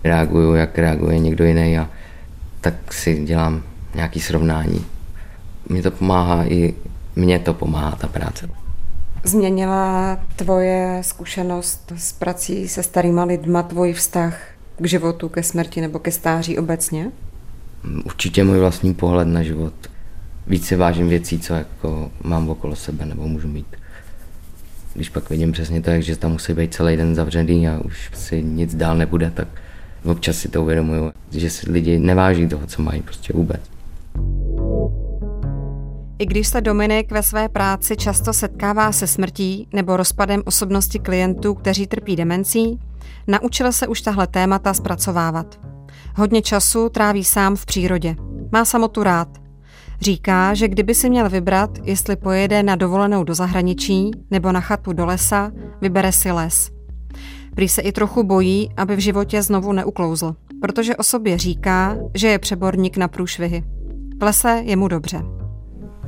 reaguju, 0.04 0.54
jak 0.54 0.78
reaguje 0.78 1.18
někdo 1.18 1.44
jiný 1.44 1.78
a 1.78 1.88
tak 2.60 2.92
si 2.92 3.24
dělám 3.24 3.62
nějaký 3.94 4.20
srovnání. 4.20 4.86
Mně 5.68 5.82
to 5.82 5.90
pomáhá 5.90 6.44
i 6.44 6.74
mně 7.16 7.38
to 7.38 7.54
pomáhá 7.54 7.90
ta 7.90 8.06
práce. 8.06 8.50
Změnila 9.24 10.18
tvoje 10.36 10.98
zkušenost 11.04 11.92
s 11.96 12.12
prací 12.12 12.68
se 12.68 12.82
starýma 12.82 13.24
lidma, 13.24 13.62
tvůj 13.62 13.92
vztah 13.92 14.38
k 14.78 14.86
životu, 14.86 15.28
ke 15.28 15.42
smrti 15.42 15.80
nebo 15.80 15.98
ke 15.98 16.12
stáří 16.12 16.58
obecně? 16.58 17.10
Určitě 18.04 18.44
můj 18.44 18.58
vlastní 18.58 18.94
pohled 18.94 19.28
na 19.28 19.42
život. 19.42 19.74
Více 20.46 20.76
vážím 20.76 21.08
věcí, 21.08 21.38
co 21.38 21.54
jako 21.54 22.10
mám 22.24 22.50
okolo 22.50 22.76
sebe 22.76 23.06
nebo 23.06 23.28
můžu 23.28 23.48
mít. 23.48 23.66
Když 24.94 25.08
pak 25.08 25.30
vidím 25.30 25.52
přesně 25.52 25.82
to, 25.82 26.00
že 26.00 26.16
tam 26.16 26.32
musí 26.32 26.52
být 26.52 26.74
celý 26.74 26.96
den 26.96 27.14
zavřený 27.14 27.68
a 27.68 27.78
už 27.84 28.10
si 28.14 28.42
nic 28.42 28.74
dál 28.74 28.96
nebude, 28.96 29.30
tak 29.30 29.48
občas 30.04 30.36
si 30.36 30.48
to 30.48 30.62
uvědomuju, 30.62 31.12
že 31.30 31.50
si 31.50 31.72
lidi 31.72 31.98
neváží 31.98 32.48
toho, 32.48 32.66
co 32.66 32.82
mají 32.82 33.02
prostě 33.02 33.32
vůbec. 33.32 33.60
I 36.18 36.26
když 36.26 36.48
se 36.48 36.60
Dominik 36.60 37.12
ve 37.12 37.22
své 37.22 37.48
práci 37.48 37.96
často 37.96 38.32
setkává 38.32 38.92
se 38.92 39.06
smrtí 39.06 39.68
nebo 39.72 39.96
rozpadem 39.96 40.42
osobnosti 40.44 40.98
klientů, 40.98 41.54
kteří 41.54 41.86
trpí 41.86 42.16
demencí, 42.16 42.78
naučil 43.26 43.72
se 43.72 43.86
už 43.86 44.00
tahle 44.00 44.26
témata 44.26 44.74
zpracovávat. 44.74 45.60
Hodně 46.16 46.42
času 46.42 46.88
tráví 46.88 47.24
sám 47.24 47.56
v 47.56 47.66
přírodě. 47.66 48.16
Má 48.52 48.64
samotu 48.64 49.02
rád. 49.02 49.28
Říká, 50.00 50.54
že 50.54 50.68
kdyby 50.68 50.94
si 50.94 51.10
měl 51.10 51.30
vybrat, 51.30 51.78
jestli 51.82 52.16
pojede 52.16 52.62
na 52.62 52.76
dovolenou 52.76 53.24
do 53.24 53.34
zahraničí 53.34 54.10
nebo 54.30 54.52
na 54.52 54.60
chatu 54.60 54.92
do 54.92 55.06
lesa, 55.06 55.52
vybere 55.80 56.12
si 56.12 56.32
les. 56.32 56.70
Prý 57.54 57.68
se 57.68 57.82
i 57.82 57.92
trochu 57.92 58.22
bojí, 58.22 58.70
aby 58.76 58.96
v 58.96 58.98
životě 58.98 59.42
znovu 59.42 59.72
neuklouzl, 59.72 60.36
protože 60.60 60.96
o 60.96 61.02
sobě 61.02 61.38
říká, 61.38 61.96
že 62.14 62.28
je 62.28 62.38
přeborník 62.38 62.96
na 62.96 63.08
průšvihy. 63.08 63.64
V 64.20 64.22
lese 64.22 64.62
je 64.64 64.76
mu 64.76 64.88
dobře. 64.88 65.22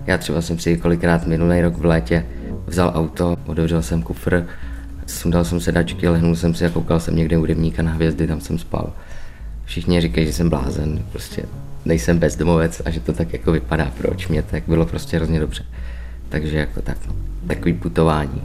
Já 0.06 0.18
třeba 0.18 0.42
jsem 0.42 0.58
si 0.58 0.76
kolikrát 0.76 1.26
minulý 1.26 1.60
rok 1.60 1.76
v 1.76 1.84
létě 1.84 2.26
vzal 2.66 2.92
auto, 2.94 3.36
otevřel 3.46 3.82
jsem 3.82 4.02
kufr, 4.02 4.46
sundal 5.06 5.44
jsem 5.44 5.60
sedačky, 5.60 6.08
lehnul 6.08 6.36
jsem 6.36 6.54
si 6.54 6.66
a 6.66 6.70
koukal 6.70 7.00
jsem 7.00 7.16
někde 7.16 7.38
u 7.38 7.44
rybníka 7.44 7.82
na 7.82 7.92
hvězdy, 7.92 8.26
tam 8.26 8.40
jsem 8.40 8.58
spal. 8.58 8.92
Všichni 9.64 10.00
říkají, 10.00 10.26
že 10.26 10.32
jsem 10.32 10.48
blázen, 10.48 11.04
prostě 11.12 11.42
nejsem 11.84 12.18
bezdomovec 12.18 12.82
a 12.84 12.90
že 12.90 13.00
to 13.00 13.12
tak 13.12 13.32
jako 13.32 13.52
vypadá, 13.52 13.92
proč 13.98 14.28
mě 14.28 14.42
tak 14.42 14.62
bylo 14.66 14.86
prostě 14.86 15.16
hrozně 15.16 15.40
dobře. 15.40 15.64
Takže 16.28 16.58
jako 16.58 16.82
tak, 16.82 16.96
no, 17.08 17.14
takový 17.46 17.72
putování. 17.72 18.42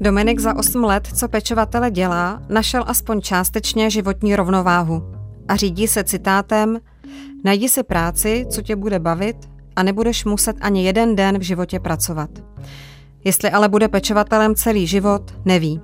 Dominik 0.00 0.40
za 0.40 0.56
8 0.56 0.84
let, 0.84 1.08
co 1.14 1.28
pečovatele 1.28 1.90
dělá, 1.90 2.42
našel 2.48 2.84
aspoň 2.86 3.20
částečně 3.20 3.90
životní 3.90 4.36
rovnováhu 4.36 5.02
a 5.48 5.56
řídí 5.56 5.88
se 5.88 6.04
citátem 6.04 6.78
Najdi 7.44 7.68
si 7.68 7.82
práci, 7.82 8.46
co 8.50 8.62
tě 8.62 8.76
bude 8.76 8.98
bavit 8.98 9.36
a 9.76 9.82
nebudeš 9.82 10.24
muset 10.24 10.56
ani 10.60 10.84
jeden 10.84 11.16
den 11.16 11.38
v 11.38 11.42
životě 11.42 11.80
pracovat. 11.80 12.30
Jestli 13.24 13.50
ale 13.50 13.68
bude 13.68 13.88
pečovatelem 13.88 14.54
celý 14.54 14.86
život, 14.86 15.34
neví. 15.44 15.80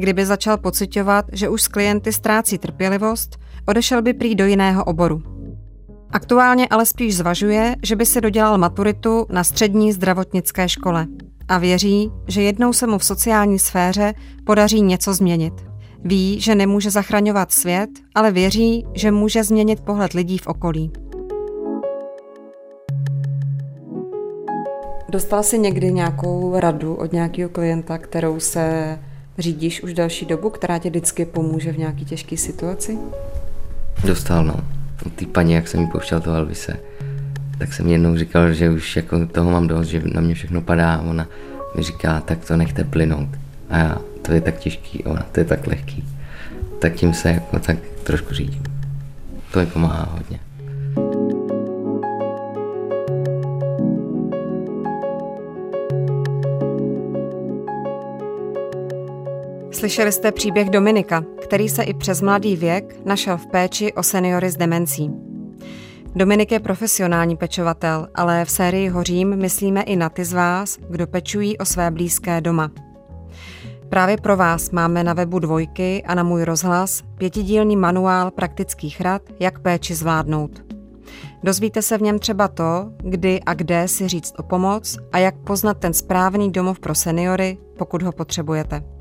Kdyby 0.00 0.26
začal 0.26 0.56
pocitovat, 0.56 1.24
že 1.32 1.48
už 1.48 1.62
s 1.62 1.68
klienty 1.68 2.12
ztrácí 2.12 2.58
trpělivost, 2.58 3.38
odešel 3.66 4.02
by 4.02 4.12
prý 4.12 4.34
do 4.34 4.46
jiného 4.46 4.84
oboru. 4.84 5.22
Aktuálně 6.10 6.66
ale 6.70 6.86
spíš 6.86 7.16
zvažuje, 7.16 7.76
že 7.82 7.96
by 7.96 8.06
si 8.06 8.20
dodělal 8.20 8.58
maturitu 8.58 9.26
na 9.30 9.44
střední 9.44 9.92
zdravotnické 9.92 10.68
škole 10.68 11.06
a 11.48 11.58
věří, 11.58 12.10
že 12.28 12.42
jednou 12.42 12.72
se 12.72 12.86
mu 12.86 12.98
v 12.98 13.04
sociální 13.04 13.58
sféře 13.58 14.14
podaří 14.44 14.82
něco 14.82 15.14
změnit. 15.14 15.54
Ví, 16.04 16.40
že 16.40 16.54
nemůže 16.54 16.90
zachraňovat 16.90 17.52
svět, 17.52 17.90
ale 18.14 18.32
věří, 18.32 18.86
že 18.94 19.10
může 19.10 19.44
změnit 19.44 19.80
pohled 19.80 20.12
lidí 20.12 20.38
v 20.38 20.46
okolí. 20.46 20.92
Dostala 25.10 25.42
jsi 25.42 25.58
někdy 25.58 25.92
nějakou 25.92 26.52
radu 26.60 26.94
od 26.94 27.12
nějakého 27.12 27.50
klienta, 27.50 27.98
kterou 27.98 28.40
se 28.40 28.98
řídíš 29.38 29.82
už 29.82 29.94
další 29.94 30.26
dobu, 30.26 30.50
která 30.50 30.78
ti 30.78 30.90
vždycky 30.90 31.24
pomůže 31.24 31.72
v 31.72 31.78
nějaké 31.78 32.04
těžké 32.04 32.36
situaci? 32.36 32.98
Dostal, 34.04 34.44
no. 34.44 34.56
Ty 35.14 35.26
paní, 35.26 35.52
jak 35.52 35.68
jsem 35.68 35.80
mi 35.80 35.86
pouštěl 35.86 36.20
toho 36.20 36.36
Elvise, 36.36 36.76
tak 37.58 37.72
jsem 37.72 37.88
jednou 37.88 38.16
říkal, 38.16 38.52
že 38.52 38.70
už 38.70 38.96
jako 38.96 39.26
toho 39.26 39.50
mám 39.50 39.66
dost, 39.66 39.86
že 39.86 40.02
na 40.04 40.20
mě 40.20 40.34
všechno 40.34 40.60
padá 40.60 40.94
a 40.94 41.02
ona 41.02 41.28
mi 41.76 41.82
říká, 41.82 42.20
tak 42.20 42.44
to 42.44 42.56
nechte 42.56 42.84
plynout. 42.84 43.28
A 43.70 43.78
já, 43.78 43.98
to 44.22 44.32
je 44.32 44.40
tak 44.40 44.58
těžký, 44.58 45.04
ona, 45.04 45.26
to 45.32 45.40
je 45.40 45.44
tak 45.44 45.66
lehký. 45.66 46.04
Tak 46.78 46.94
tím 46.94 47.14
se 47.14 47.28
jako 47.30 47.58
tak 47.58 47.78
trošku 48.02 48.34
řídím. 48.34 48.62
To 49.52 49.58
mi 49.58 49.66
pomáhá 49.66 50.08
hodně. 50.12 50.40
Slyšeli 59.78 60.12
jste 60.12 60.32
příběh 60.32 60.70
Dominika, 60.70 61.24
který 61.42 61.68
se 61.68 61.82
i 61.82 61.94
přes 61.94 62.20
mladý 62.20 62.56
věk 62.56 63.00
našel 63.04 63.36
v 63.36 63.46
péči 63.46 63.92
o 63.92 64.02
seniory 64.02 64.50
s 64.50 64.56
demencí. 64.56 65.10
Dominik 66.14 66.52
je 66.52 66.60
profesionální 66.60 67.36
pečovatel, 67.36 68.08
ale 68.14 68.44
v 68.44 68.50
sérii 68.50 68.88
Hořím 68.88 69.36
myslíme 69.36 69.82
i 69.82 69.96
na 69.96 70.08
ty 70.08 70.24
z 70.24 70.32
vás, 70.32 70.78
kdo 70.90 71.06
pečují 71.06 71.58
o 71.58 71.64
své 71.64 71.90
blízké 71.90 72.40
doma. 72.40 72.70
Právě 73.88 74.16
pro 74.16 74.36
vás 74.36 74.70
máme 74.70 75.04
na 75.04 75.12
webu 75.12 75.38
Dvojky 75.38 76.02
a 76.06 76.14
na 76.14 76.22
můj 76.22 76.44
rozhlas 76.44 77.02
pětidílný 77.18 77.76
manuál 77.76 78.30
praktických 78.30 79.00
rad, 79.00 79.22
jak 79.40 79.58
péči 79.58 79.94
zvládnout. 79.94 80.62
Dozvíte 81.42 81.82
se 81.82 81.98
v 81.98 82.02
něm 82.02 82.18
třeba 82.18 82.48
to, 82.48 82.92
kdy 82.96 83.40
a 83.46 83.54
kde 83.54 83.88
si 83.88 84.08
říct 84.08 84.34
o 84.38 84.42
pomoc 84.42 84.98
a 85.12 85.18
jak 85.18 85.36
poznat 85.36 85.78
ten 85.78 85.94
správný 85.94 86.52
domov 86.52 86.80
pro 86.80 86.94
seniory, 86.94 87.58
pokud 87.78 88.02
ho 88.02 88.12
potřebujete. 88.12 88.97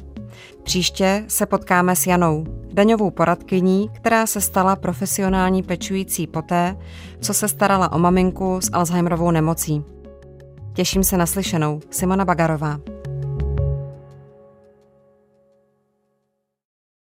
Příště 0.67 1.25
se 1.27 1.45
potkáme 1.45 1.95
s 1.95 2.07
Janou, 2.07 2.45
daňovou 2.73 3.11
poradkyní, 3.11 3.89
která 3.93 4.27
se 4.27 4.41
stala 4.41 4.75
profesionální 4.75 5.63
pečující 5.63 6.27
poté, 6.27 6.77
co 7.21 7.33
se 7.33 7.47
starala 7.47 7.91
o 7.91 7.99
maminku 7.99 8.61
s 8.61 8.69
Alzheimerovou 8.73 9.31
nemocí. 9.31 9.83
Těším 10.73 11.03
se 11.03 11.17
na 11.17 11.25
slyšenou. 11.25 11.79
Simona 11.89 12.25
Bagarová. 12.25 12.79